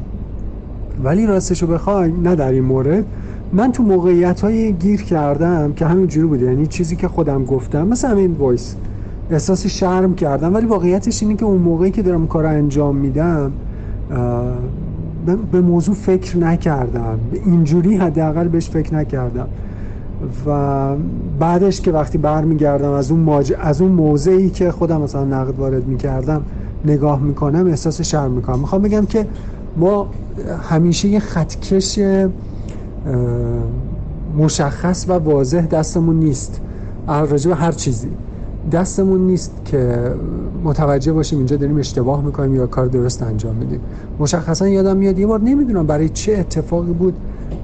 ولی 1.03 1.25
راستشو 1.25 1.67
بخوای 1.67 2.11
نه 2.11 2.35
در 2.35 2.51
این 2.51 2.63
مورد. 2.63 3.05
من 3.53 3.71
تو 3.71 3.83
موقعیت 3.83 4.41
های 4.41 4.73
گیر 4.73 5.01
کردم 5.01 5.73
که 5.73 5.85
همین 5.85 6.07
جوری 6.07 6.27
بوده. 6.27 6.45
یعنی 6.45 6.67
چیزی 6.67 6.95
که 6.95 7.07
خودم 7.07 7.45
گفتم 7.45 7.87
مثل 7.87 8.07
همین 8.07 8.31
وایس. 8.31 8.75
احساس 9.31 9.67
شرم 9.67 10.15
کردم. 10.15 10.53
ولی 10.53 10.65
واقعیتش 10.65 11.23
اینه 11.23 11.35
که 11.35 11.45
اون 11.45 11.57
موقعی 11.57 11.91
که 11.91 12.01
دارم 12.01 12.27
کار 12.27 12.45
انجام 12.45 12.95
میدم 12.95 13.51
به 15.51 15.61
موضوع 15.61 15.95
فکر 15.95 16.37
نکردم. 16.37 17.19
اینجوری 17.45 17.95
حداقل 17.95 18.47
بهش 18.47 18.69
فکر 18.69 18.95
نکردم. 18.95 19.47
و 20.45 20.95
بعدش 21.39 21.81
که 21.81 21.91
وقتی 21.91 22.17
برمیگردم 22.17 22.91
از 22.91 23.11
اون 23.11 23.19
ماج... 23.19 23.53
از 23.61 23.81
اون 23.81 23.91
موضعی 23.91 24.49
که 24.49 24.71
خودم 24.71 25.01
مثلا 25.01 25.25
نقد 25.25 25.59
وارد 25.59 25.87
می‌کردم 25.87 26.45
نگاه 26.85 27.21
می‌کنم 27.21 27.67
احساس 27.67 28.01
شرم 28.01 28.31
می‌کنم. 28.31 28.59
می‌خوام 28.59 28.81
بگم 28.81 29.05
که 29.05 29.27
ما 29.77 30.07
همیشه 30.61 31.07
یه 31.07 31.19
خطکش 31.19 31.99
مشخص 34.37 35.05
و 35.07 35.11
واضح 35.13 35.65
دستمون 35.65 36.15
نیست. 36.19 36.61
راجع 37.07 37.49
به 37.49 37.55
هر 37.55 37.71
چیزی. 37.71 38.09
دستمون 38.71 39.21
نیست 39.21 39.61
که 39.65 40.11
متوجه 40.63 41.13
باشیم 41.13 41.37
اینجا 41.37 41.57
داریم 41.57 41.77
اشتباه 41.77 42.25
می‌کنیم 42.25 42.55
یا 42.55 42.67
کار 42.67 42.85
درست 42.85 43.23
انجام 43.23 43.55
میدیم. 43.55 43.79
مشخصا 44.19 44.67
یادم 44.67 44.97
میاد 44.97 45.19
یه 45.19 45.27
بار 45.27 45.41
نمی‌دونم 45.41 45.87
برای 45.87 46.09
چه 46.09 46.37
اتفاقی 46.37 46.93
بود 46.93 47.13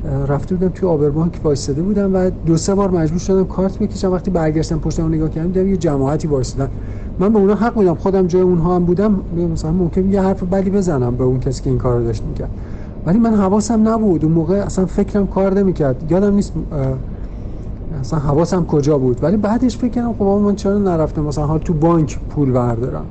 رفته 0.03 0.55
بودم 0.55 0.69
توی 0.69 0.89
آبربانک 0.89 1.39
وایساده 1.43 1.83
بودم 1.83 2.13
و 2.13 2.31
دو 2.45 2.57
سه 2.57 2.75
بار 2.75 2.91
مجبور 2.91 3.19
شدم 3.19 3.45
کارت 3.45 3.79
بکشم. 3.79 4.11
وقتی 4.11 4.31
برگشتم 4.31 4.79
پشتم 4.79 5.07
نگاه 5.07 5.29
کردم 5.29 5.51
دیدم 5.51 5.67
یه 5.67 5.77
جماعتی 5.77 6.27
وایسادن 6.27 6.71
من 7.19 7.33
به 7.33 7.39
اونا 7.39 7.55
حق 7.55 7.77
میدم 7.77 7.95
خودم 7.95 8.27
جای 8.27 8.41
اونها 8.41 8.75
هم 8.75 8.85
بودم. 8.85 9.23
مثلا 9.31 9.71
ممکن 9.71 10.11
یه 10.11 10.21
حرف 10.21 10.43
بدی 10.43 10.69
بزنم 10.69 11.15
به 11.17 11.23
اون 11.23 11.39
کسی 11.39 11.63
که 11.63 11.69
این 11.69 11.79
کارو 11.79 12.03
داشت 12.03 12.25
می‌کرد. 12.25 12.51
ولی 13.05 13.19
من 13.19 13.35
حواسم 13.35 13.87
نبود. 13.87 14.25
اون 14.25 14.33
موقع 14.33 14.55
اصلا 14.55 14.85
فکرم 14.85 15.27
کار 15.27 15.53
نمی‌کرد. 15.53 16.11
یادم 16.11 16.33
نیست 16.33 16.53
اصلا 17.99 18.19
حواسم 18.19 18.65
کجا 18.65 18.97
بود. 18.97 19.23
ولی 19.23 19.37
بعدش 19.37 19.77
فکر 19.77 19.91
کردم 19.91 20.13
خب 20.13 20.23
من 20.23 20.55
چرا 20.55 20.77
نرفتم؟ 20.77 21.21
مثلا 21.21 21.45
حال 21.45 21.59
تو 21.59 21.73
بانک 21.73 22.19
پول 22.29 22.51
بردارم. 22.51 23.05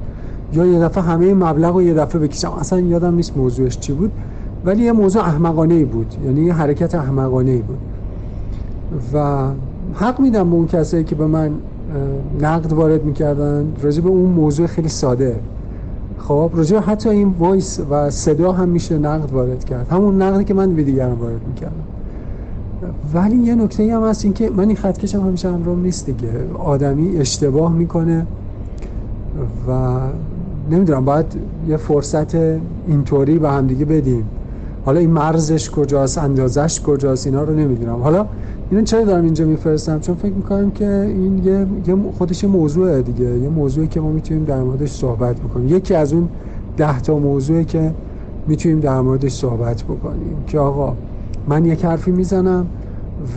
یا 0.52 0.66
یه 0.66 0.80
دفعه 0.80 1.02
همه 1.04 1.34
مبلغ 1.34 1.74
رو 1.74 1.82
یه 1.82 1.94
دفعه 1.94 2.20
بکشم. 2.20 2.50
اصلا 2.50 2.80
یادم 2.80 3.14
نیست 3.14 3.36
موضوعش 3.36 3.78
چی 3.78 3.92
بود. 3.92 4.12
ولی 4.64 4.84
یه 4.84 4.92
موضوع 4.92 5.22
احمقانه 5.22 5.74
ای 5.74 5.84
بود. 5.84 6.14
یعنی 6.24 6.40
یه 6.40 6.52
حرکت 6.52 6.94
احمقانه 6.94 7.50
ای 7.50 7.62
بود. 7.62 7.78
و 9.14 9.48
حق 9.94 10.20
میدم 10.20 10.50
به 10.50 10.56
اون 10.56 10.66
کسایی 10.66 11.04
که 11.04 11.14
به 11.14 11.26
من 11.26 11.50
نقد 12.40 12.72
وارد 12.72 13.04
می‌کردن. 13.04 13.66
راجع 13.82 14.02
به 14.02 14.08
اون 14.08 14.30
موضوع 14.30 14.66
خیلی 14.66 14.88
ساده. 14.88 15.36
خب 16.18 16.50
راجع 16.54 16.78
حتی 16.78 17.08
این 17.08 17.34
وایس 17.38 17.80
و 17.90 18.10
صدا 18.10 18.52
هم 18.52 18.68
میشه 18.68 18.98
نقد 18.98 19.32
وارد 19.32 19.64
کرد. 19.64 19.88
همون 19.90 20.22
نقدی 20.22 20.44
که 20.44 20.54
من 20.54 20.74
به 20.74 20.82
دیگران 20.82 21.18
وارد 21.18 21.46
می‌کردم. 21.48 21.74
ولی 23.14 23.36
یه 23.36 23.54
نکته 23.54 23.94
هم 23.96 24.02
هست 24.02 24.24
این 24.24 24.34
که 24.34 24.50
من 24.50 24.66
این 24.68 24.76
خطکشم 24.76 25.20
همیشه 25.20 25.52
همرام 25.52 25.82
نیست 25.82 26.06
دیگه. 26.06 26.28
آدمی 26.58 27.16
اشتباه 27.16 27.72
می‌کنه 27.72 28.26
و 29.68 29.98
نمی‌دونم 30.70 31.04
باید 31.04 31.26
یه 31.68 31.76
فرصت 31.76 32.34
اینطوری 32.86 33.38
به 33.38 33.50
هم 33.50 33.66
دیگه 33.66 33.84
بدیم. 33.84 34.24
حالا 34.84 35.00
این 35.00 35.10
مرزش 35.10 35.70
کجاست 35.70 36.18
اندازش 36.18 36.80
کجاست 36.80 37.26
اینا 37.26 37.42
رو 37.42 37.54
نمی‌دونم. 37.54 38.02
حالا 38.02 38.26
اینو 38.70 38.82
چرا 38.82 39.04
دارم 39.04 39.24
اینجا 39.24 39.44
میفرستم؟ 39.46 40.00
چون 40.00 40.14
فکر 40.14 40.32
می‌کنم 40.32 40.70
که 40.70 40.88
این 41.00 41.38
یه, 41.38 41.66
یه 41.86 41.96
خودش 42.12 42.42
یه 42.42 42.50
موضوعه 42.50 43.02
دیگه. 43.02 43.38
یه 43.38 43.48
موضوعی 43.48 43.88
که 43.88 44.00
ما 44.00 44.12
می‌تونیم 44.12 44.44
در 44.44 44.62
موردش 44.62 44.90
صحبت 44.90 45.40
بکنیم. 45.40 45.76
یکی 45.76 45.94
از 45.94 46.12
اون 46.12 46.28
ده 46.76 47.00
تا 47.00 47.18
موضوعی 47.18 47.64
که 47.64 47.94
می‌تونیم 48.46 48.80
در 48.80 49.00
موردش 49.00 49.32
صحبت 49.32 49.82
بکنیم 49.82 50.44
که 50.46 50.58
آقا 50.58 50.96
من 51.46 51.64
یک 51.64 51.84
حرفی 51.84 52.10
می‌زنم 52.10 52.66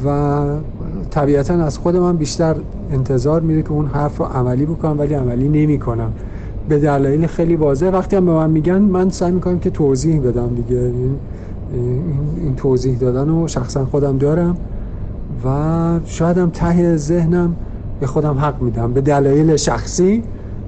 و 0.06 0.46
طبیعتا 1.10 1.54
از 1.54 1.78
خود 1.78 1.96
من 1.96 2.18
بیشتر 2.18 2.56
انتظار 2.92 3.42
میره 3.42 3.62
که 3.62 3.72
اون 3.72 3.86
حرف 3.86 4.18
رو 4.18 4.26
عملی 4.26 4.66
بکنم 4.66 5.00
ولی 5.00 5.14
عملی 5.14 5.50
نمی‌کنم. 5.50 6.14
به 6.70 6.80
دلایل 6.80 7.28
خیلی 7.28 7.56
واضح. 7.56 7.90
وقتی 7.90 8.16
هم 8.16 8.26
به 8.26 8.32
من 8.32 8.50
میگن 8.50 8.78
من 8.78 9.10
سعی 9.10 9.32
می‌کنم 9.32 9.60
که 9.60 9.70
توضیح 9.70 10.22
بدم 10.22 10.56
دیگه. 10.56 10.92
این, 11.74 12.02
این 12.38 12.56
توضیح 12.56 12.98
دادن 12.98 13.30
رو 13.30 13.48
شخصا 13.48 13.86
خودم 13.86 14.18
دارم 14.18 14.58
و 15.46 16.00
شاید 16.06 16.38
هم 16.38 16.50
ته 16.50 16.98
ذهنم 16.98 17.56
به 18.00 18.08
خودم 18.08 18.38
حق 18.38 18.62
میدم 18.62 18.94
به 18.94 19.02
دلایل 19.02 19.56
شخصی 19.56 20.24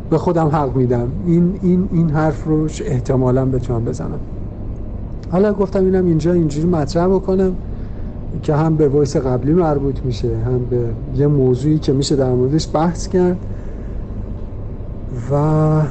به 0.09 0.17
خودم 0.17 0.47
حق 0.47 0.75
میدم. 0.75 1.07
این, 1.25 1.59
این, 1.61 1.89
این 1.91 2.09
حرف 2.09 2.45
رو 2.45 2.67
احتمالا 2.85 3.45
بتونم 3.45 3.85
بزنم. 3.85 4.19
حالا 5.31 5.53
گفتم 5.53 5.85
اینم 5.85 6.05
اینجا 6.05 6.33
اینجوری 6.33 6.67
مطرح 6.67 7.07
بکنم 7.07 7.55
که 8.43 8.55
هم 8.55 8.75
به 8.75 8.87
voice 8.87 9.17
قبلی 9.17 9.53
مربوط 9.53 9.99
میشه 10.05 10.27
هم 10.45 10.65
به 10.69 10.79
یه 11.15 11.27
موضوعی 11.27 11.79
که 11.79 11.93
میشه 11.93 12.15
در 12.15 12.31
موردش 12.31 12.67
بحث 12.73 13.07
کرد 13.07 13.37
و 15.31 15.81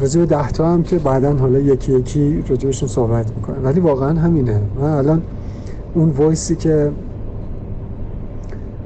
راجع 0.00 0.20
به 0.20 0.26
ده 0.26 0.50
تا 0.50 0.72
هم 0.72 0.82
که 0.82 0.98
بعدا 0.98 1.32
حالا 1.36 1.58
یکی 1.58 1.92
یکی 1.92 2.42
راجبشون 2.48 2.88
صحبت 2.88 3.32
می‌کنم 3.36 3.64
ولی 3.64 3.80
واقعا 3.80 4.20
همینه. 4.20 4.60
من 4.74 4.90
الان 4.90 5.22
اون 5.94 6.08
voice 6.10 6.48
ی 6.48 6.56
که 6.56 6.92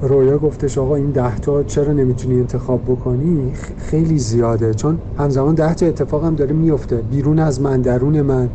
رویا 0.00 0.38
گفتش 0.38 0.78
آقا 0.78 0.96
این 0.96 1.10
ده 1.10 1.38
تا 1.38 1.62
چرا 1.62 1.92
نمی‌تونی 1.92 2.40
انتخاب 2.40 2.82
بکنی؟ 2.84 3.52
خیلی 3.76 4.18
زیاده. 4.18 4.74
چون 4.74 4.98
همزمان 5.18 5.54
ده 5.54 5.74
تا 5.74 5.86
اتفاق 5.86 6.24
هم 6.24 6.34
داره 6.34 6.52
میفته 6.52 6.96
بیرون 6.96 7.38
از 7.38 7.60
من 7.60 7.80
درون 7.80 8.22
من. 8.22 8.48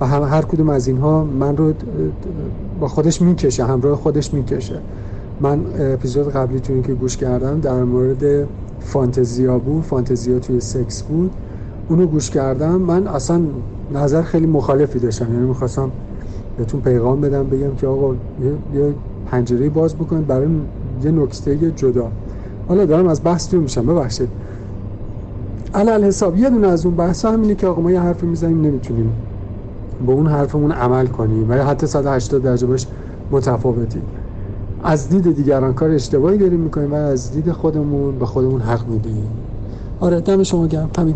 و 0.00 0.06
هم 0.06 0.22
هر 0.22 0.42
کدوم 0.42 0.68
از 0.68 0.86
اینها 0.86 1.24
من 1.24 1.56
رو 1.56 1.72
با 2.80 2.88
خودش 2.88 3.22
می‌کشه 3.22 3.64
همراه 3.64 3.96
خودش 3.96 4.34
می‌کشه. 4.34 4.80
من 5.40 5.60
اپیزود 5.78 6.28
قبلی 6.28 6.60
توی 6.60 6.82
که 6.82 6.94
گوش 6.94 7.16
کردم 7.16 7.60
در 7.60 7.84
مورد 7.84 8.48
فانتزیا 8.80 9.58
بود 9.58 9.84
فانتزیا 9.84 10.38
توی 10.38 10.60
سکس 10.60 11.02
بود. 11.02 11.30
اونو 11.92 12.06
گوش 12.06 12.30
کردم 12.30 12.74
من 12.76 13.06
اصلا 13.06 13.40
نظر 13.94 14.22
خیلی 14.22 14.46
مخالفی 14.46 14.98
داشتم. 14.98 15.32
یعنی 15.34 15.46
می‌خواستم 15.46 15.90
بهتون 16.56 16.80
پیغام 16.80 17.20
بدم 17.20 17.42
بگم 17.42 17.74
که 17.74 17.86
آقا 17.86 18.14
یه 18.74 18.94
پنجره 19.26 19.68
باز 19.68 19.94
بکنید 19.94 20.26
برای 20.26 20.48
یه 21.04 21.10
نکته 21.10 21.70
جدا. 21.70 22.08
حالا 22.68 22.84
دارم 22.84 23.06
از 23.06 23.20
بحث 23.24 23.48
تو 23.48 23.60
میشم 23.60 23.86
ببخشید. 23.86 24.28
علال 25.74 26.04
حساب 26.04 26.38
یه 26.38 26.50
دونه 26.50 26.66
از 26.66 26.86
اون 26.86 26.96
بحث 26.96 27.24
همینه 27.24 27.54
که 27.54 27.66
آقا 27.66 27.82
ما 27.82 27.90
یه 27.90 28.00
حرفی 28.00 28.26
می‌زنیم 28.26 28.60
نمی‌تونیم 28.60 29.12
با 30.06 30.12
اون 30.12 30.26
حرفمون 30.26 30.72
عمل 30.72 31.06
کنیم 31.06 31.50
و 31.50 31.54
حتی 31.54 31.86
180 31.86 32.42
درجه 32.42 32.66
باش 32.66 32.86
متفاوتیم 33.30 34.02
از 34.84 35.08
دید 35.08 35.36
دیگران 35.36 35.74
کار 35.74 35.90
اشتباهی 35.90 36.38
داریم 36.38 36.60
می‌کنیم 36.60 36.92
و 36.92 36.94
از 36.94 37.32
دید 37.32 37.52
خودمون 37.52 38.18
به 38.18 38.26
خودمون 38.26 38.60
حق 38.60 38.88
میدیم. 38.88 39.28
آره 40.00 40.20
دم 40.20 40.42
شما 40.42 40.66
گرم. 40.66 40.90
همین 40.98 41.14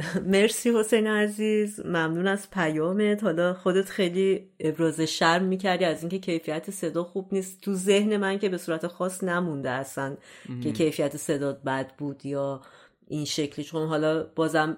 مرسی 0.32 0.70
حسین 0.70 1.06
عزیز. 1.06 1.80
ممنون 1.86 2.26
از 2.26 2.50
پیامت. 2.50 3.24
حالا 3.24 3.54
خودت 3.54 3.88
خیلی 3.88 4.50
ابراز 4.60 5.00
شرم 5.00 5.44
می‌کردی 5.44 5.84
از 5.84 6.00
اینکه 6.00 6.18
کیفیت 6.18 6.70
صدا 6.70 7.04
خوب 7.04 7.28
نیست. 7.32 7.60
تو 7.60 7.74
ذهن 7.74 8.16
من 8.16 8.38
که 8.38 8.48
به 8.48 8.58
صورت 8.58 8.86
خاص 8.86 9.24
نمونده 9.24 9.70
اصلا 9.70 10.16
که 10.62 10.72
کیفیت 10.72 11.16
صدا 11.16 11.52
بد 11.52 11.96
بود 11.96 12.26
یا 12.26 12.60
این 13.08 13.24
شکلی. 13.24 13.64
چون 13.64 13.88
حالا 13.88 14.24
بازم 14.36 14.76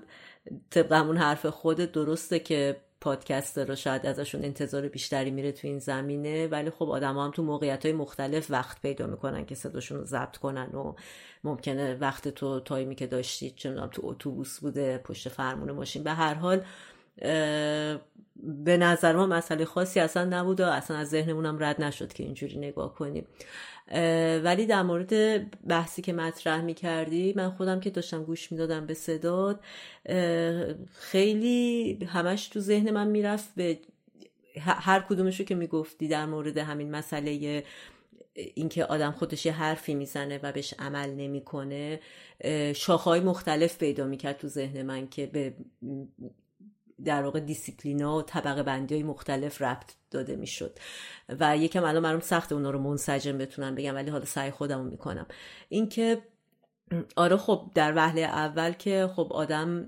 طبق 0.70 0.92
همون 0.92 1.16
حرف 1.16 1.46
خودت 1.46 1.92
درسته 1.92 2.38
که 2.38 2.76
پادکست 3.02 3.58
رو 3.58 3.74
شاید 3.74 4.06
ازشون 4.06 4.44
انتظار 4.44 4.88
بیشتری 4.88 5.30
میره 5.30 5.52
تو 5.52 5.68
این 5.68 5.78
زمینه. 5.78 6.46
ولی 6.46 6.70
خب 6.70 6.90
آدم 6.90 7.18
هم 7.18 7.30
تو 7.30 7.42
موقعیت 7.42 7.86
های 7.86 7.94
مختلف 7.94 8.50
وقت 8.50 8.82
پیدا 8.82 9.06
می‌کنن 9.06 9.44
که 9.46 9.54
صداشون 9.54 9.98
رو 9.98 10.04
ضبط 10.04 10.36
کنن 10.36 10.66
و 10.66 10.94
ممکنه 11.44 11.94
وقت 11.94 12.28
تو 12.28 12.60
تایمی 12.60 12.94
که 12.94 13.06
داشتید 13.06 13.56
چه 13.56 13.74
تو 13.92 14.02
اتوبوس 14.04 14.60
بوده 14.60 14.98
پشت 14.98 15.28
فرمون 15.28 15.70
ماشین. 15.70 16.02
به 16.02 16.12
هر 16.12 16.34
حال 16.34 16.64
به 18.64 18.76
نظر 18.76 19.16
ما 19.16 19.26
مسئله 19.26 19.64
خاصی 19.64 20.00
اصلا 20.00 20.24
نبود 20.24 20.60
و 20.60 20.64
اصلا 20.64 20.96
از 20.96 21.08
ذهنمونم 21.08 21.58
رد 21.60 21.82
نشد 21.82 22.12
که 22.12 22.22
اینجوری 22.22 22.58
نگاه 22.58 22.94
کنیم. 22.94 23.26
ولی 24.44 24.66
در 24.66 24.82
مورد 24.82 25.50
بحثی 25.66 26.02
که 26.02 26.12
مطرح 26.12 26.60
می 26.60 26.74
کردی 26.74 27.32
من 27.36 27.50
خودم 27.50 27.80
که 27.80 27.90
داشتم 27.90 28.24
گوش 28.24 28.52
می‌دادم 28.52 28.86
به 28.86 28.94
صداد 28.94 29.60
خیلی 30.92 31.98
همش 32.08 32.48
تو 32.48 32.60
ذهن 32.60 32.90
من 32.90 33.06
می‌رفت 33.06 33.54
به 33.54 33.78
هر 34.60 35.00
کدومشو 35.00 35.44
که 35.44 35.54
می‌گفتی 35.54 36.08
در 36.08 36.26
مورد 36.26 36.58
همین 36.58 36.90
مسئله 36.90 37.62
اینکه 38.34 38.84
آدم 38.84 39.10
خودش 39.10 39.46
یه 39.46 39.52
حرفی 39.52 39.94
می‌زنه 39.94 40.40
و 40.42 40.52
بهش 40.52 40.74
عمل 40.78 41.10
نمی‌کنه 41.10 42.00
شاخهای 42.74 43.20
مختلف 43.20 43.78
پیدا 43.78 44.06
می‌کرد 44.06 44.38
تو 44.38 44.48
ذهن 44.48 44.82
من 44.82 45.08
که 45.08 45.26
به 45.26 45.54
در 47.04 47.22
واقع 47.22 47.40
دیسیپلینا 47.40 48.16
و 48.18 48.22
طبقه 48.22 48.62
بندی 48.62 48.94
های 48.94 49.02
مختلف 49.02 49.62
ربط 49.62 49.92
داده 50.10 50.36
می‌شد. 50.36 50.78
و 51.40 51.56
یکم 51.56 51.84
الان 51.84 52.02
برام 52.02 52.20
سخت 52.20 52.52
اونا 52.52 52.70
رو 52.70 52.78
منسجم 52.78 53.38
بتونم 53.38 53.74
بگم 53.74 53.94
ولی 53.94 54.10
حالا 54.10 54.24
سعی 54.24 54.50
خودمو 54.50 54.84
می‌کنم. 54.84 55.26
اینکه 55.68 56.22
آره 57.16 57.36
خب 57.36 57.70
در 57.74 57.96
وهله 57.96 58.20
اول 58.20 58.72
که 58.72 59.10
خب 59.16 59.32
آدم 59.32 59.86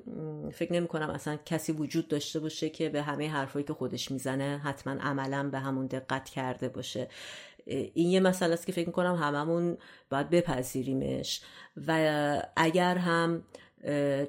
فکر 0.52 0.72
نمی 0.72 0.86
کنم 0.86 1.10
اصلا 1.10 1.38
کسی 1.46 1.72
وجود 1.72 2.08
داشته 2.08 2.40
باشه 2.40 2.70
که 2.70 2.88
به 2.88 3.02
همه 3.02 3.30
حرفایی 3.30 3.64
که 3.64 3.72
خودش 3.72 4.10
می‌زنه 4.10 4.60
حتما 4.64 4.92
عملا 4.92 5.48
به 5.48 5.58
همون 5.58 5.86
دقت 5.86 6.28
کرده 6.28 6.68
باشه. 6.68 7.08
این 7.66 8.10
یه 8.10 8.20
مسئله 8.20 8.52
است 8.52 8.66
که 8.66 8.72
فکر 8.72 8.86
می‌کنم 8.86 9.14
هممون 9.14 9.78
باید 10.10 10.30
بپذیریمش. 10.30 11.40
و 11.86 12.42
اگر 12.56 12.98
هم 12.98 13.42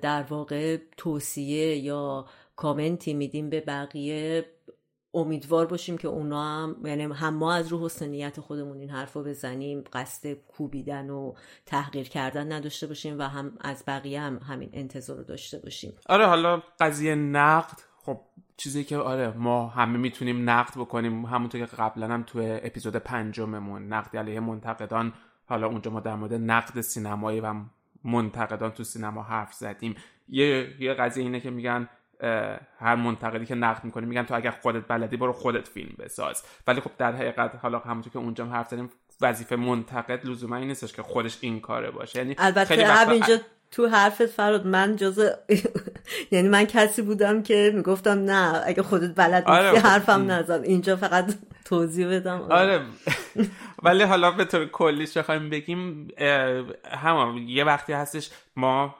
در 0.02 0.21
واقع 0.30 0.78
توصیه 0.98 1.76
یا 1.78 2.26
کامنتی 2.56 3.13
میدیم 3.13 3.50
به 3.50 3.62
بقیه. 3.62 4.46
امیدوار 5.13 5.65
باشیم 5.65 5.98
که 5.98 6.08
اونا 6.08 6.44
هم 6.44 6.76
یعنی 6.86 7.04
هم 7.04 7.34
ما 7.34 7.54
از 7.54 7.68
رو 7.68 7.86
حسن 7.86 8.08
نیت 8.08 8.39
خودمون 8.39 8.80
این 8.80 8.89
حرف 8.89 9.13
رو 9.13 9.24
بزنیم 9.24 9.84
قصد 9.94 10.34
کوبیدن 10.34 11.10
و 11.10 11.34
تحقیر 11.65 12.10
کردن 12.10 12.52
نداشته 12.52 12.88
باشیم 12.88 13.20
و 13.20 13.22
هم 13.22 13.58
از 13.62 13.84
بقیه 13.88 14.22
هم 14.22 14.38
همین 14.38 14.70
انتظار 14.74 15.18
رو 15.18 15.24
داشته 15.24 15.60
باشیم. 15.60 15.94
آره 16.10 16.26
حالا 16.26 16.63
قضیه 16.80 17.15
نقد 17.15 17.82
خب 17.98 18.22
چیزی 18.58 18.84
که 18.84 18.98
آره 18.98 19.38
ما 19.38 19.68
همه 19.68 19.98
می‌تونیم 19.98 20.50
نقد 20.50 20.74
بکنیم. 20.78 21.26
همونطور 21.26 21.65
که 21.65 21.76
قبلا 21.76 22.08
هم 22.08 22.24
تو 22.24 22.39
اپیزود 22.63 22.96
پنجممون 22.96 23.88
نقد 23.88 24.18
علیه 24.18 24.39
منتقدان 24.39 25.13
حالا 25.46 25.68
اونجا 25.68 25.91
ما 25.91 26.00
در 26.00 26.15
مورد 26.15 26.34
نقد 26.34 26.82
سینمایی 26.82 27.39
و 27.39 27.54
منتقدان 28.04 28.72
تو 28.72 28.84
سینما 28.84 29.24
حرف 29.24 29.54
زدیم. 29.54 29.96
یه 30.30 30.76
یه 30.80 30.94
قضیه 30.94 31.24
اینه 31.24 31.39
که 31.39 31.50
میگن 31.50 31.89
هر 32.80 32.95
منتقدی 32.95 33.45
که 33.45 33.56
نقد 33.56 33.84
می‌کنه 33.84 34.06
میگن 34.06 34.23
تو 34.23 34.36
اگر 34.36 34.51
خودت 34.51 34.88
بلدی 34.88 35.17
برو 35.17 35.34
خودت 35.34 35.67
فیلم 35.67 35.95
بساز. 35.99 36.43
ولی 36.67 36.82
خب 36.82 36.91
در 36.97 37.12
حقیقت 37.12 37.51
حالا 37.62 37.80
همونطور 37.80 38.13
که 38.13 38.19
اونجا 38.19 38.45
حرف 38.45 38.69
زدیم 38.69 38.89
وظیفه 39.21 39.56
منتقد 39.56 40.25
لزوما 40.25 40.56
این 40.56 40.67
نیستش 40.67 40.93
که 40.93 41.01
خودش 41.01 41.38
این 41.41 41.60
کاره 41.60 41.91
باشه. 41.91 42.19
یعنی 42.19 42.36
البته 42.38 42.88
همینجا 42.88 43.38
تو 43.71 43.88
حرفت 43.88 44.25
فراد 44.25 44.67
من 44.67 44.95
جز 44.95 45.30
یعنی 46.32 46.49
من 46.49 46.65
کسی 46.65 47.01
بودم 47.01 47.43
که 47.43 47.71
می‌گفتم 47.75 48.19
نه 48.19 48.62
اگه 48.65 48.84
خودت 48.84 49.15
بلد 49.15 49.49
نیستی 49.49 49.67
آره 49.67 49.80
خب. 49.80 49.88
حرفم 49.88 50.32
نزن. 50.32 50.63
اینجا 50.63 50.95
فقط 50.95 51.34
توضیح 51.65 52.08
بدم. 52.08 52.41
آره. 52.49 52.82
ولی 53.84 54.04
حالا 54.04 54.32
به 54.32 54.45
طور 54.45 54.65
کلیش 54.65 55.17
بخوایم 55.17 55.49
بگیم 55.49 56.08
هم 56.91 57.38
یه 57.47 57.63
وقتی 57.63 57.93
هستش 57.93 58.30
ما 58.56 58.95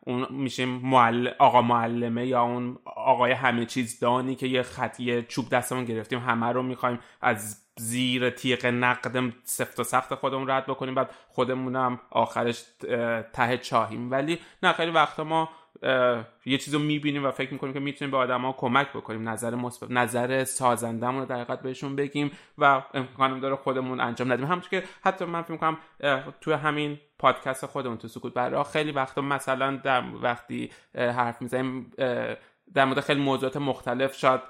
اون 0.00 0.26
میشیم 0.30 0.68
معل... 0.68 1.28
آقا 1.38 1.62
معلمه 1.62 2.26
یا 2.26 2.42
اون 2.42 2.78
آقای 2.84 3.32
همه 3.32 3.66
چیز 3.66 4.00
دانی 4.00 4.34
که 4.34 4.46
یه 4.46 4.62
خطی 4.62 5.22
چوب 5.22 5.48
دستمون 5.48 5.84
گرفتیم 5.84 6.18
همه 6.18 6.46
رو 6.46 6.62
می‌خوایم 6.62 6.98
از 7.20 7.60
زیر 7.76 8.30
تیغ 8.30 8.66
نقدم 8.66 9.32
سفت 9.44 9.80
و 9.80 9.84
سخت 9.84 10.14
خودمون 10.14 10.50
رد 10.50 10.66
بکنیم 10.66 10.94
بعد 10.94 11.10
خودمونم 11.28 12.00
آخرش 12.10 12.64
ته 13.32 13.58
چاهیم. 13.58 14.10
ولی 14.10 14.38
نه 14.62 14.72
خیلی 14.72 14.90
وقتا 14.90 15.24
ما 15.24 15.48
یه 16.46 16.58
چیزو 16.58 16.78
می‌بینیم 16.78 17.24
و 17.26 17.30
فکر 17.30 17.52
می‌کنیم 17.52 17.72
که 17.72 17.80
می‌تونیم 17.80 18.10
به 18.10 18.16
آدما 18.16 18.52
کمک 18.52 18.88
بکنیم. 18.88 19.28
نظر 19.28 19.54
مثبت 19.54 19.90
نظر 19.90 20.44
سازندمون 20.44 21.20
رو 21.20 21.26
در 21.26 21.44
بهشون 21.44 21.96
بگیم 21.96 22.30
و 22.58 22.82
امکانم 22.94 23.40
داره 23.40 23.56
خودمون 23.56 24.00
انجام 24.00 24.32
ندیم. 24.32 24.46
همونطور 24.46 24.70
که 24.70 24.82
حتی 25.02 25.24
من 25.24 25.42
فکر 25.42 25.52
می‌کنم 25.52 25.78
توی 26.40 26.54
همین 26.54 26.98
پادکست 27.18 27.66
خودمون 27.66 27.96
تو 27.96 28.08
سکوت 28.08 28.34
برای 28.34 28.64
خیلی 28.72 28.92
وقتا 28.92 29.22
مثلا 29.22 29.76
در 29.76 30.02
وقتی 30.22 30.70
حرف 30.94 31.42
می‌زنیم 31.42 31.92
در 32.74 32.84
مورد 32.84 33.00
خیلی 33.00 33.20
موضوعات 33.20 33.56
مختلف 33.56 34.16
شاید 34.16 34.40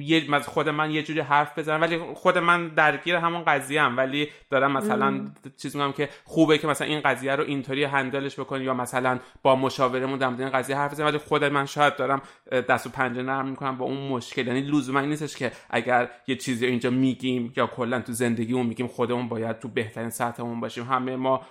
یه 0.00 0.34
از 0.34 0.48
خود 0.48 0.68
من 0.68 0.90
یه 0.90 1.02
جوری 1.02 1.20
حرف 1.20 1.58
بزنم 1.58 1.80
ولی 1.80 1.98
خود 1.98 2.38
من 2.38 2.68
درگیر 2.68 3.16
همون 3.16 3.42
قضیه 3.44 3.82
هم 3.82 3.96
ولی 3.96 4.28
دارم 4.50 4.72
مثلا 4.72 5.24
چیز 5.56 5.76
میگم 5.76 5.92
که 5.92 6.08
خوبه 6.24 6.58
که 6.58 6.66
مثلا 6.66 6.86
این 6.86 7.00
قضیه 7.00 7.36
رو 7.36 7.44
اینطوری 7.44 7.84
هندلش 7.84 8.40
بکنی 8.40 8.64
یا 8.64 8.74
مثلا 8.74 9.18
با 9.42 9.56
مشاورمون 9.56 10.18
در 10.18 10.28
مورد 10.28 10.40
این 10.40 10.50
قضیه 10.50 10.76
حرف 10.76 10.92
بزنم 10.92 11.06
ولی 11.06 11.18
خود 11.18 11.44
من 11.44 11.66
شاید 11.66 11.96
دارم 11.96 12.22
دست 12.68 12.86
و 12.86 12.90
پنجه 12.90 13.22
نرم 13.22 13.48
می‌کنم 13.48 13.76
با 13.76 13.84
اون 13.84 14.08
مشکل. 14.08 14.46
یعنی 14.46 14.60
لزوما 14.60 15.00
نیستش 15.00 15.36
که 15.36 15.52
اگر 15.70 16.10
یه 16.26 16.36
چیزی 16.36 16.66
اینجا 16.66 16.90
میگیم 16.90 17.52
یا 17.56 17.66
کلا 17.66 18.00
تو 18.00 18.12
زندگیمون 18.12 18.66
میگیم 18.66 18.86
خودمون 18.86 19.28
باید 19.28 19.58
تو 19.58 19.68
بهترین 19.68 20.10
سطحمون 20.10 20.60
باشیم. 20.60 20.84
همه 20.84 21.16
ما 21.16 21.42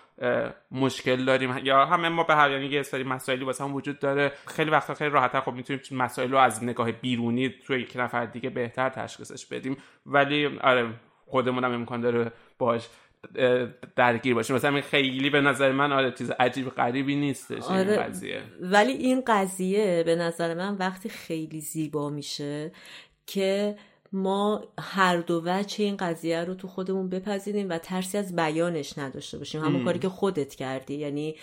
مشکل 0.71 1.25
داریم. 1.25 1.57
یا 1.63 1.85
همه 1.85 2.09
ما 2.09 2.23
به 2.23 2.35
هر 2.35 2.51
یعنی 2.51 2.65
یه 2.65 2.83
سری 2.83 3.03
مسائلی 3.03 3.45
واسه 3.45 3.63
هم 3.63 3.75
وجود 3.75 3.99
داره. 3.99 4.31
خیلی 4.47 4.71
وقتا 4.71 4.93
خیلی 4.93 5.09
راحت‌تر 5.09 5.41
خب 5.41 5.53
می‌تونیم 5.53 5.81
مسائل 5.91 6.31
رو 6.31 6.37
از 6.37 6.63
نگاه 6.63 6.91
بیرونی 6.91 7.49
توی 7.49 7.85
یک 7.97 8.03
نفر 8.03 8.25
دیگه 8.25 8.49
بهتر 8.49 8.89
تشخیصش 8.89 9.45
بدیم. 9.45 9.77
ولی 10.05 10.45
آره 10.45 10.93
خودمون 11.25 11.63
هم 11.63 11.71
امکان 11.71 12.01
داره 12.01 12.31
باش 12.57 12.87
درگیر 13.95 14.35
باشیم. 14.35 14.55
مثلا 14.55 14.81
خیلی 14.81 15.29
به 15.29 15.41
نظر 15.41 15.71
من 15.71 15.91
آره 15.91 16.11
چیز 16.11 16.31
عجیب 16.31 16.69
غریبی 16.69 17.15
نیستش 17.15 17.63
آره 17.63 17.91
این 17.91 18.03
قضیه. 18.03 18.41
ولی 18.61 18.91
این 18.91 19.23
قضیه 19.27 20.03
به 20.05 20.15
نظر 20.15 20.53
من 20.53 20.75
وقتی 20.75 21.09
خیلی 21.09 21.61
زیبا 21.61 22.09
میشه 22.09 22.71
که 23.25 23.75
ما 24.11 24.63
هر 24.79 25.17
دو 25.17 25.41
وجه 25.45 25.83
این 25.83 25.97
قضیه 25.97 26.43
رو 26.43 26.53
تو 26.53 26.67
خودمون 26.67 27.09
بپذیریم 27.09 27.69
و 27.69 27.77
ترسی 27.77 28.17
از 28.17 28.35
بیانش 28.35 28.97
نداشته 28.97 29.37
باشیم. 29.37 29.63
همون 29.63 29.85
کاری 29.85 29.99
که 29.99 30.09
خودت 30.09 30.55
کردی. 30.55 30.95
یعنی 30.95 31.35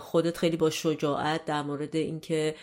خودت 0.00 0.36
خیلی 0.36 0.56
با 0.56 0.70
شجاعت 0.70 1.44
در 1.44 1.62
مورد 1.62 1.96
اینکه 1.96 2.54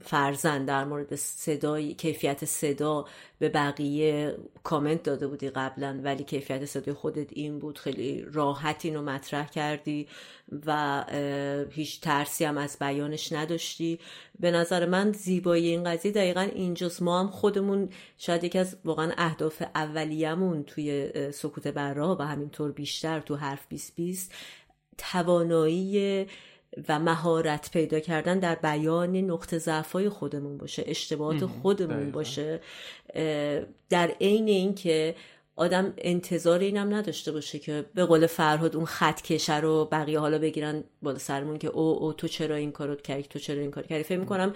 فرزن 0.00 0.64
در 0.64 0.84
مورد 0.84 1.14
صدای 1.14 1.94
کیفیت 1.94 2.44
صدا 2.44 3.04
به 3.38 3.48
بقیه 3.48 4.36
کامنت 4.62 5.02
داده 5.02 5.26
بودی 5.26 5.50
قبلا 5.50 6.00
ولی 6.04 6.24
کیفیت 6.24 6.64
صدای 6.64 6.94
خودت 6.94 7.32
این 7.32 7.58
بود 7.58 7.78
خیلی 7.78 8.24
راحت 8.32 8.84
اینو 8.84 9.02
مطرح 9.02 9.48
کردی 9.48 10.08
و 10.66 11.04
هیچ 11.70 12.00
ترسی 12.00 12.44
هم 12.44 12.58
از 12.58 12.76
بیانش 12.80 13.32
نداشتی. 13.32 13.98
به 14.40 14.50
نظر 14.50 14.86
من 14.86 15.12
زیبایی 15.12 15.68
این 15.68 15.84
قضیه 15.84 16.12
دقیقا 16.12 16.40
اینجاست. 16.40 17.02
ما 17.02 17.20
هم 17.20 17.28
خودمون 17.28 17.88
شاید 18.18 18.44
یکی 18.44 18.58
از 18.58 18.76
واقعا 18.84 19.12
اهداف 19.18 19.62
اولیه‌مون 19.74 20.62
توی 20.62 21.12
سکوت 21.32 21.68
برا 21.68 22.16
و 22.20 22.22
همینطور 22.22 22.72
بیشتر 22.72 23.20
تو 23.20 23.36
حرف 23.36 23.66
2020 23.70 24.32
توانایی 24.98 26.26
و 26.88 26.98
مهارت 26.98 27.70
پیدا 27.72 28.00
کردن 28.00 28.38
در 28.38 28.54
بیان 28.54 29.16
نقطه 29.16 29.58
ضعفای 29.58 30.08
خودمون 30.08 30.58
باشه 30.58 30.84
اشتباهات 30.86 31.46
خودمون 31.46 32.10
باشه. 32.10 32.60
در 33.90 34.10
عین 34.20 34.48
اینکه 34.48 35.14
آدم 35.56 35.94
انتظار 35.98 36.58
اینم 36.58 36.94
نداشته 36.94 37.32
باشه 37.32 37.58
که 37.58 37.84
به 37.94 38.04
قول 38.04 38.26
فرهاد 38.26 38.76
اون 38.76 38.84
خط 38.84 39.22
کشه 39.22 39.60
رو 39.60 39.88
بقیه 39.92 40.18
حالا 40.18 40.38
بگیرن 40.38 40.84
بالا 41.02 41.18
سرمون 41.18 41.58
که 41.58 41.68
او 41.68 42.02
او 42.02 42.12
تو 42.12 42.28
چرا 42.28 42.54
این 42.54 42.72
کارو 42.72 42.94
کردی؟ 42.96 43.22
تو 43.22 43.38
چرا 43.38 43.60
این 43.60 43.70
کار 43.70 43.86
کردی؟ 43.86 44.02
فکر 44.02 44.18
می‌کنم 44.18 44.54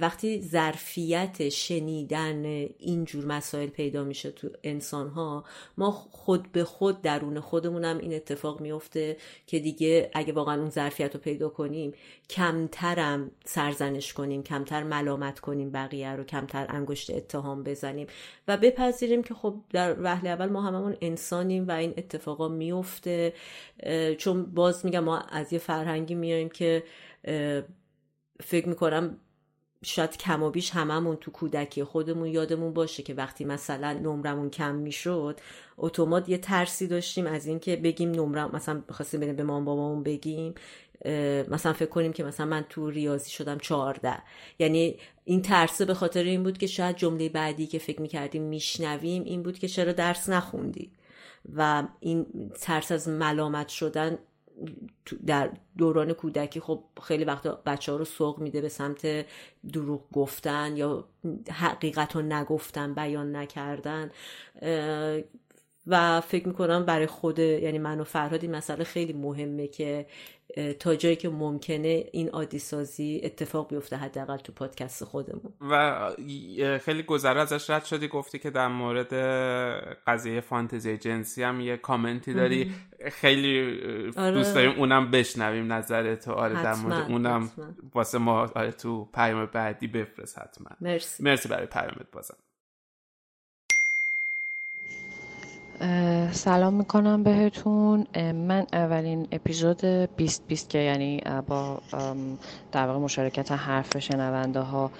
وقتی 0.00 0.42
ظرفیت 0.42 1.48
شنیدن 1.48 2.44
اینجور 2.78 3.24
مسائل 3.24 3.68
پیدا 3.68 4.04
میشه 4.04 4.30
تو 4.30 4.48
انسان 4.64 5.08
ها 5.08 5.44
ما 5.78 5.90
خود 5.90 6.52
به 6.52 6.64
خود 6.64 7.02
درون 7.02 7.40
خودمونم 7.40 7.98
این 7.98 8.14
اتفاق 8.14 8.60
میفته 8.60 9.16
که 9.46 9.58
دیگه 9.58 10.10
اگه 10.14 10.32
واقعا 10.32 10.60
اون 10.60 10.70
ظرفیت 10.70 11.14
رو 11.14 11.20
پیدا 11.20 11.48
کنیم 11.48 11.92
کمترم 12.30 13.30
سرزنش 13.44 14.12
کنیم 14.12 14.42
کمتر 14.42 14.82
ملامت 14.82 15.40
کنیم 15.40 15.70
بقیه 15.70 16.16
رو 16.16 16.24
کمتر 16.24 16.66
انگشت 16.68 17.10
اتهام 17.10 17.62
بزنیم 17.62 18.06
و 18.48 18.56
بپذیریم 18.56 19.22
که 19.22 19.34
خب 19.34 19.54
در 19.70 20.02
وهله 20.02 20.30
اول 20.30 20.46
ما 20.46 20.62
هممون 20.62 20.96
انسانیم 21.00 21.68
و 21.68 21.70
این 21.70 21.94
اتفاقا 21.96 22.48
میفته. 22.48 23.32
چون 24.18 24.44
باز 24.44 24.84
میگم 24.84 25.04
ما 25.04 25.18
از 25.18 25.52
یه 25.52 25.58
فرهنگی 25.58 26.14
میایم 26.14 26.48
که 26.48 26.82
فکر 28.40 28.68
می‌کنم 28.68 29.18
شاید 29.84 30.16
کم 30.16 30.42
و 30.42 30.50
بیش 30.50 30.70
هممون 30.70 31.16
تو 31.16 31.30
کودکی 31.30 31.84
خودمون 31.84 32.28
یادمون 32.28 32.72
باشه 32.72 33.02
که 33.02 33.14
وقتی 33.14 33.44
مثلا 33.44 33.92
نمرمون 33.92 34.50
کم 34.50 34.74
می‌شد 34.74 35.40
اتومات 35.78 36.28
یه 36.28 36.38
ترسی 36.38 36.86
داشتیم 36.86 37.26
از 37.26 37.46
اینکه 37.46 37.76
بگیم 37.76 38.10
نمرم 38.10 38.50
مثلا 38.52 38.82
بخواستیم 38.88 39.20
بریم 39.20 39.36
به 39.36 39.42
مام 39.42 39.64
بابامون 39.64 40.02
بگیم 40.02 40.54
مثلا 41.48 41.72
فکر 41.72 41.88
کنیم 41.88 42.12
که 42.12 42.24
مثلا 42.24 42.46
من 42.46 42.64
تو 42.68 42.90
ریاضی 42.90 43.30
شدم 43.30 43.58
چهارده. 43.58 44.18
یعنی 44.58 44.96
این 45.24 45.42
ترسه 45.42 45.84
به 45.84 45.94
خاطر 45.94 46.22
این 46.22 46.42
بود 46.42 46.58
که 46.58 46.66
شاید 46.66 46.96
جمله 46.96 47.28
بعدی 47.28 47.66
که 47.66 47.78
فکر 47.78 48.02
می‌کردیم 48.02 48.42
میشنویم 48.42 49.24
این 49.24 49.42
بود 49.42 49.58
که 49.58 49.68
چرا 49.68 49.92
درس 49.92 50.28
نخوندی؟ 50.28 50.90
و 51.56 51.82
این 52.00 52.26
ترس 52.60 52.92
از 52.92 53.08
ملامت 53.08 53.68
شدن 53.68 54.18
در 55.26 55.50
دوران 55.78 56.12
کودکی 56.12 56.60
خب 56.60 56.84
خیلی 57.02 57.24
وقتا 57.24 57.62
بچه 57.66 57.92
ها 57.92 57.98
رو 57.98 58.04
سوق 58.04 58.38
میده 58.38 58.60
به 58.60 58.68
سمت 58.68 59.26
دروغ 59.72 60.00
گفتن 60.12 60.76
یا 60.76 61.04
حقیقت 61.50 62.16
رو 62.16 62.22
نگفتن 62.22 62.94
بیان 62.94 63.36
نکردن. 63.36 64.10
و 65.86 66.20
فکر 66.20 66.48
می‌کنم 66.48 66.84
برای 66.84 67.06
خود 67.06 67.38
یعنی 67.38 67.78
من 67.78 68.00
و 68.00 68.04
فرهاد 68.04 68.42
این 68.42 68.56
مسئله 68.56 68.84
خیلی 68.84 69.12
مهمه 69.12 69.68
که 69.68 70.06
تا 70.80 70.94
جایی 70.94 71.16
که 71.16 71.28
ممکنه 71.28 72.04
این 72.12 72.28
عادی 72.28 72.58
سازی 72.58 73.20
اتفاق 73.24 73.68
بیفته 73.68 73.96
حداقل 73.96 74.36
تو 74.36 74.52
پادکست 74.52 75.04
خودمون. 75.04 75.52
و 75.60 76.10
خیلی 76.78 77.02
گذره 77.02 77.40
ازش 77.40 77.70
رد 77.70 77.84
شدی 77.84 78.08
گفتی 78.08 78.38
که 78.38 78.50
در 78.50 78.68
مورد 78.68 79.14
قضیه 80.06 80.40
فانتزی 80.40 80.98
جنسی 80.98 81.42
هم 81.42 81.60
یه 81.60 81.76
کامنتی 81.76 82.34
داری. 82.34 82.72
خیلی 83.12 83.80
آره. 84.16 84.34
دوست 84.34 84.54
داریم 84.54 84.78
اونم 84.78 85.10
بشنویم 85.10 85.72
نظرت. 85.72 86.28
آره 86.28 86.62
در 86.62 86.74
مورد 86.74 87.10
اونم 87.10 87.50
واسه 87.94 88.18
ما 88.18 88.50
آره 88.54 88.70
تو 88.72 89.04
پیام 89.04 89.46
بعدی 89.46 89.86
بفرست 89.86 90.38
حتما. 90.38 90.68
مرسی. 90.80 91.22
مرسی 91.22 91.48
برای 91.48 91.66
پیامت 91.66 92.10
بازم. 92.12 92.36
سلام 96.32 96.74
می‌کنم 96.74 97.22
بهتون. 97.22 98.06
من 98.32 98.66
اولین 98.72 99.28
اپیزود 99.32 99.80
2020 99.80 100.68
که 100.68 100.78
یعنی 100.78 101.20
با 101.48 101.78
در 102.72 102.86
واقع 102.86 102.98
مشارکت 102.98 103.52
حرف 103.52 103.98
شنونده 103.98 104.60
ها 104.60 104.90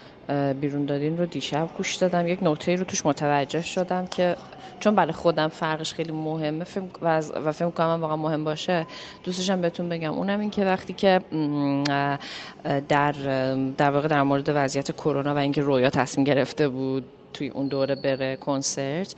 بیرون 0.61 0.85
دادین 0.85 1.19
رو 1.19 1.27
دیشب 1.27 1.69
گوش 1.77 1.95
دادم. 1.95 2.29
یک 2.29 2.39
نکته 2.43 2.77
رو 2.77 2.85
توش 2.85 3.07
متوجه 3.07 3.63
شدم 3.63 4.07
که 4.07 4.37
چون 4.81 4.95
برای 4.95 5.13
خودم 5.13 5.49
فرقش 5.49 5.95
خیلی 5.95 6.13
مهمه 6.13 6.65
و 7.03 7.53
فکر 7.53 7.71
کنم 7.71 7.99
واقعا 8.01 8.17
مهم 8.17 8.45
باشه 8.45 8.87
دوستشم 9.25 9.61
بهتون 9.61 9.89
بگم. 9.89 10.13
اونم 10.15 10.41
این 10.41 10.51
که 10.51 10.65
وقتی 10.65 10.93
که 10.93 11.21
در 12.89 13.13
در 13.77 13.91
واقع 13.91 14.09
در 14.09 14.23
مورد 14.23 14.53
وضعیت 14.55 14.93
کرونا 14.93 15.35
و 15.35 15.39
اینکه 15.39 15.63
رویا 15.63 15.91
تصمیم 15.91 16.25
گرفته 16.25 16.69
بود 16.69 17.05
توی 17.33 17.49
اون 17.49 17.69
دوره 17.69 17.95
بره 17.95 18.37
کنسرت 18.37 19.15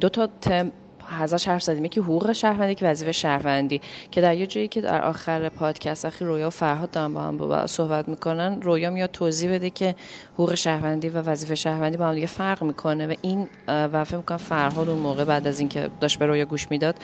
دو 0.00 0.08
تا 0.08 0.28
تم 0.40 0.72
ازش 1.08 1.48
حرف 1.48 1.62
زدیم 1.62 1.84
یکی 1.84 2.00
حقوق 2.00 2.32
شهروندی 2.32 2.74
که 2.74 2.86
وظیفه 2.86 3.12
شهروندی. 3.12 3.80
که 4.10 4.20
در 4.20 4.36
یه 4.36 4.46
جایی 4.46 4.68
که 4.68 4.80
در 4.80 5.02
آخر 5.02 5.48
پادکست 5.48 6.04
اخی 6.04 6.24
رویا 6.24 6.46
و 6.46 6.50
فرهاد 6.50 6.90
دارن 6.90 7.14
با 7.14 7.20
هم 7.22 7.66
صحبت 7.66 8.08
می‌کنن 8.08 8.62
رویا 8.62 8.90
میاد 8.90 9.10
توضیح 9.10 9.54
بده 9.54 9.70
که 9.70 9.94
حقوق 10.34 10.54
شهروندی 10.54 11.08
و 11.08 11.22
وظیفه 11.22 11.54
شهروندی 11.54 11.96
با 11.96 12.06
هم 12.08 12.14
دیگه 12.14 12.26
فرق 12.26 12.62
می‌کنه. 12.62 13.06
و 13.06 13.14
این 13.20 13.48
و 13.68 14.04
فکر 14.04 14.16
می‌کنم 14.16 14.38
فرهاد 14.38 14.88
اون 14.88 14.98
موقع 14.98 15.24
بعد 15.24 15.46
از 15.46 15.58
اینکه 15.60 15.90
داشت 16.00 16.18
به 16.18 16.26
رویا 16.26 16.44
گوش 16.44 16.70
می‌داد 16.70 16.98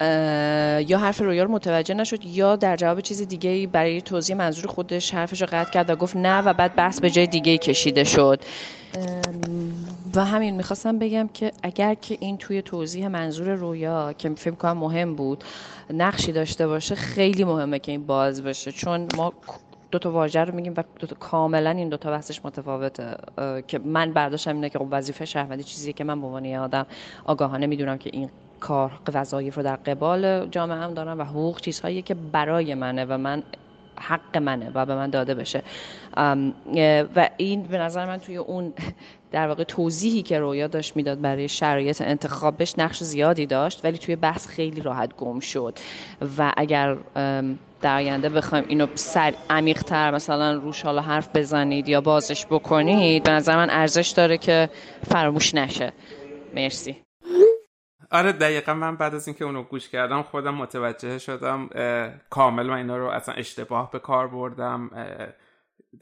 یا 0.00 0.98
حرف 0.98 1.20
رویا 1.20 1.44
رو 1.44 1.50
متوجه 1.50 1.94
نشد 1.94 2.24
یا 2.24 2.56
در 2.56 2.76
جواب 2.76 3.00
چیز 3.00 3.22
دیگه 3.22 3.66
برای 3.66 4.02
توضیح 4.02 4.36
منظور 4.36 4.66
خودش 4.66 5.14
حرفش 5.14 5.40
رو 5.42 5.48
قطع 5.52 5.70
کرد 5.70 5.90
و 5.90 5.96
گفت 5.96 6.16
نه 6.16 6.38
و 6.38 6.52
بعد 6.52 6.74
بحث 6.74 7.00
به 7.00 7.10
جای 7.10 7.26
دیگه 7.26 7.58
کشیده 7.58 8.04
شد. 8.04 8.40
و 10.14 10.24
همین 10.24 10.56
می‌خواستم 10.56 10.98
بگم 10.98 11.28
که 11.34 11.52
اگر 11.62 11.94
که 11.94 12.16
این 12.20 12.38
توی 12.38 12.62
توضیح 12.62 13.08
منظور 13.08 13.54
رویا 13.54 14.12
که 14.12 14.30
فکر 14.30 14.54
کنم 14.54 14.78
مهم 14.78 15.14
بود 15.14 15.44
نقشی 15.90 16.32
داشته 16.32 16.66
باشه 16.66 16.94
خیلی 16.94 17.44
مهمه 17.44 17.78
که 17.78 17.92
این 17.92 18.06
باز 18.06 18.42
بشه. 18.42 18.72
چون 18.72 19.06
ما 19.16 19.32
دو 19.90 19.98
تا 19.98 20.10
واژه 20.10 20.44
رو 20.44 20.54
میگیم 20.54 20.74
و 20.76 20.82
دو 20.98 21.06
تا 21.06 21.16
کاملا 21.20 21.70
این 21.70 21.88
دو 21.88 21.96
تا 21.96 22.10
بحثش 22.10 22.40
متفاوته. 22.44 23.16
که 23.66 23.78
من 23.78 24.12
برداشتم 24.12 24.54
اینه 24.54 24.70
که 24.70 24.78
خب 24.78 24.88
وظیفه 24.90 25.24
شهروندی 25.24 25.62
چیزیه 25.62 25.92
که 25.92 26.04
من 26.04 26.20
به 26.20 26.26
عنوان 26.26 26.54
آدم 26.54 26.86
آگاهانه 27.24 27.66
می‌دونم 27.66 27.98
که 27.98 28.10
این 28.12 28.30
کار 28.60 28.92
وظایف 29.14 29.54
رو 29.54 29.62
در 29.62 29.76
قبال 29.76 30.46
جامعه 30.48 30.78
هم 30.78 30.94
دارم 30.94 31.18
و 31.18 31.22
حقوق 31.22 31.60
چیزهایی 31.60 32.02
که 32.02 32.14
برای 32.14 32.74
منه 32.74 33.04
و 33.04 33.18
من 33.18 33.42
حق 34.00 34.36
منه 34.36 34.70
و 34.74 34.86
به 34.86 34.94
من 34.94 35.10
داده 35.10 35.34
بشه. 35.34 35.62
و 37.16 37.30
این 37.36 37.62
به 37.62 37.78
نظر 37.78 38.06
من 38.06 38.18
توی 38.18 38.36
اون 38.36 38.72
در 39.32 39.48
واقع 39.48 39.64
توضیحی 39.64 40.22
که 40.22 40.38
رویا 40.38 40.66
داشت 40.66 40.96
می‌داد 40.96 41.20
برای 41.20 41.48
شرایط 41.48 42.02
انتخابش 42.02 42.78
نقش 42.78 43.02
زیادی 43.02 43.46
داشت 43.46 43.84
ولی 43.84 43.98
توی 43.98 44.16
بحث 44.16 44.46
خیلی 44.46 44.80
راحت 44.80 45.16
گم 45.16 45.40
شد. 45.40 45.78
و 46.38 46.52
اگر 46.56 46.96
در 47.80 47.96
آینده 47.96 48.28
بخوایم 48.28 48.64
اینو 48.68 48.86
سر 48.94 49.34
تر 49.86 50.10
مثلا 50.10 50.54
روش 50.54 50.82
حالا 50.82 51.02
حرف 51.02 51.28
بزنید 51.36 51.88
یا 51.88 52.00
بازش 52.00 52.46
بکنید 52.46 53.22
به 53.22 53.30
نظر 53.30 53.56
من 53.56 53.70
ارزش 53.70 54.08
داره 54.08 54.38
که 54.38 54.68
فراموش 55.08 55.54
نشه. 55.54 55.92
مرسی. 56.54 57.05
آره 58.10 58.32
دقیقا 58.32 58.74
من 58.74 58.96
بعد 58.96 59.14
از 59.14 59.28
اینکه 59.28 59.44
اونو 59.44 59.62
گوش 59.62 59.88
کردم 59.88 60.22
خودم 60.22 60.54
متوجه 60.54 61.18
شدم 61.18 61.68
کامل 62.30 62.66
من 62.66 62.76
اینا 62.76 62.96
رو 62.96 63.06
اصلا 63.06 63.34
اشتباه 63.34 63.90
به 63.90 63.98
کار 63.98 64.28
بردم 64.28 64.90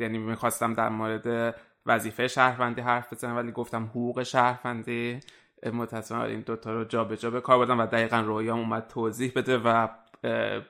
یعنی 0.01 0.19
می‌خواستم 0.19 0.75
در 0.75 0.89
مورد 0.89 1.55
وظیفه 1.87 2.29
شهروندی 2.29 2.81
حرف 2.81 3.13
بزنم 3.13 3.37
ولی 3.37 3.53
گفتم 3.53 3.85
حقوق 3.85 4.23
شهروندی. 4.23 5.21
متاسفانه 5.73 6.25
این 6.25 6.41
دوتا 6.41 6.73
رو 6.73 6.85
جابجا 6.85 7.17
جا 7.17 7.31
به 7.31 7.41
کار 7.41 7.59
بردم 7.59 7.81
و 7.81 7.87
دقیقا 7.87 8.21
رویام 8.21 8.59
اومد 8.59 8.87
توضیح 8.89 9.33
بده 9.37 9.59
و 9.59 9.89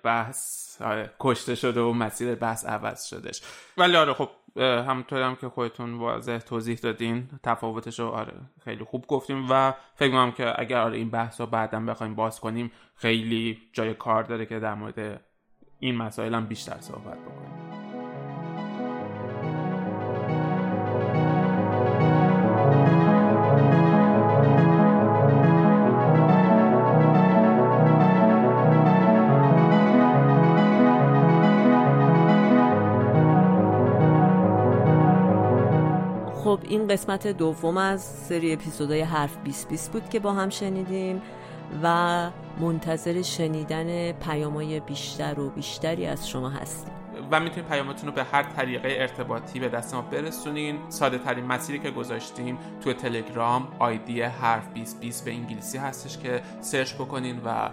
بحث 0.02 0.82
آره، 0.82 1.10
کشته 1.20 1.54
شده 1.54 1.80
و 1.80 1.92
مسیر 1.92 2.34
بحث 2.34 2.66
عوض 2.66 3.04
شدش. 3.04 3.42
ولی 3.78 3.96
آره 3.96 4.12
خب 4.12 4.28
همونطور 4.56 5.22
هم 5.22 5.36
که 5.36 5.48
خودتون 5.48 5.94
واضح 5.94 6.38
توضیح 6.38 6.78
دادین 6.82 7.28
تفاوتش 7.42 8.00
رو 8.00 8.08
آره 8.08 8.34
خیلی 8.64 8.84
خوب 8.84 9.06
گفتیم 9.06 9.46
و 9.50 9.74
فکر 9.94 10.08
می‌کنم 10.08 10.32
که 10.32 10.60
اگر 10.60 10.80
آره 10.80 10.96
این 10.96 11.10
بحث 11.10 11.40
رو 11.40 11.46
بعدا 11.46 11.80
بخوایم 11.80 12.14
باز 12.14 12.40
کنیم 12.40 12.72
خیلی 12.94 13.58
جای 13.72 13.94
کار 13.94 14.22
داره 14.22 14.46
که 14.46 14.58
در 14.58 14.74
مورد 14.74 15.20
این 15.78 15.96
مسائل 15.96 16.34
هم 16.34 16.46
بیشتر 16.46 16.80
صحبت 16.80 17.18
بکنیم. 17.18 17.53
این 36.68 36.88
قسمت 36.88 37.26
دوم 37.26 37.76
از 37.76 38.02
سری 38.02 38.52
اپیزودهای 38.52 39.00
حرف 39.00 39.36
2020 39.36 39.92
بود 39.92 40.08
که 40.08 40.20
با 40.20 40.32
هم 40.32 40.50
شنیدیم 40.50 41.22
و 41.82 42.30
منتظر 42.60 43.22
شنیدن 43.22 44.12
پیامای 44.12 44.80
بیشتر 44.80 45.40
و 45.40 45.50
بیشتری 45.50 46.06
از 46.06 46.28
شما 46.28 46.48
هستیم. 46.48 46.94
و 47.30 47.40
می‌تونید 47.40 47.68
پیامتون 47.68 48.08
رو 48.08 48.14
به 48.14 48.24
هر 48.24 48.42
طریقه 48.42 48.88
ارتباطی 48.98 49.60
به 49.60 49.68
دست 49.68 49.94
ما 49.94 50.02
برسونین. 50.02 50.78
ساده 50.88 51.18
ترین 51.18 51.44
مسیری 51.44 51.78
که 51.78 51.90
گذاشتیم 51.90 52.58
تو 52.84 52.92
تلگرام 52.92 53.68
آیدی 53.78 54.22
حرف 54.22 54.68
2020 54.74 55.24
به 55.24 55.30
انگلیسی 55.30 55.78
هستش 55.78 56.18
که 56.18 56.42
سرچ 56.60 56.94
بکنین 56.94 57.40
و 57.44 57.70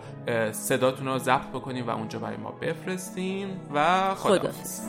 صداتون 0.52 1.08
رو 1.08 1.18
ضبط 1.18 1.48
بکنین 1.48 1.86
و 1.86 1.90
اونجا 1.90 2.20
برای 2.20 2.38
ما 2.38 2.52
بفرستین. 2.52 3.48
و 3.74 4.16
خداحافظ. 4.16 4.82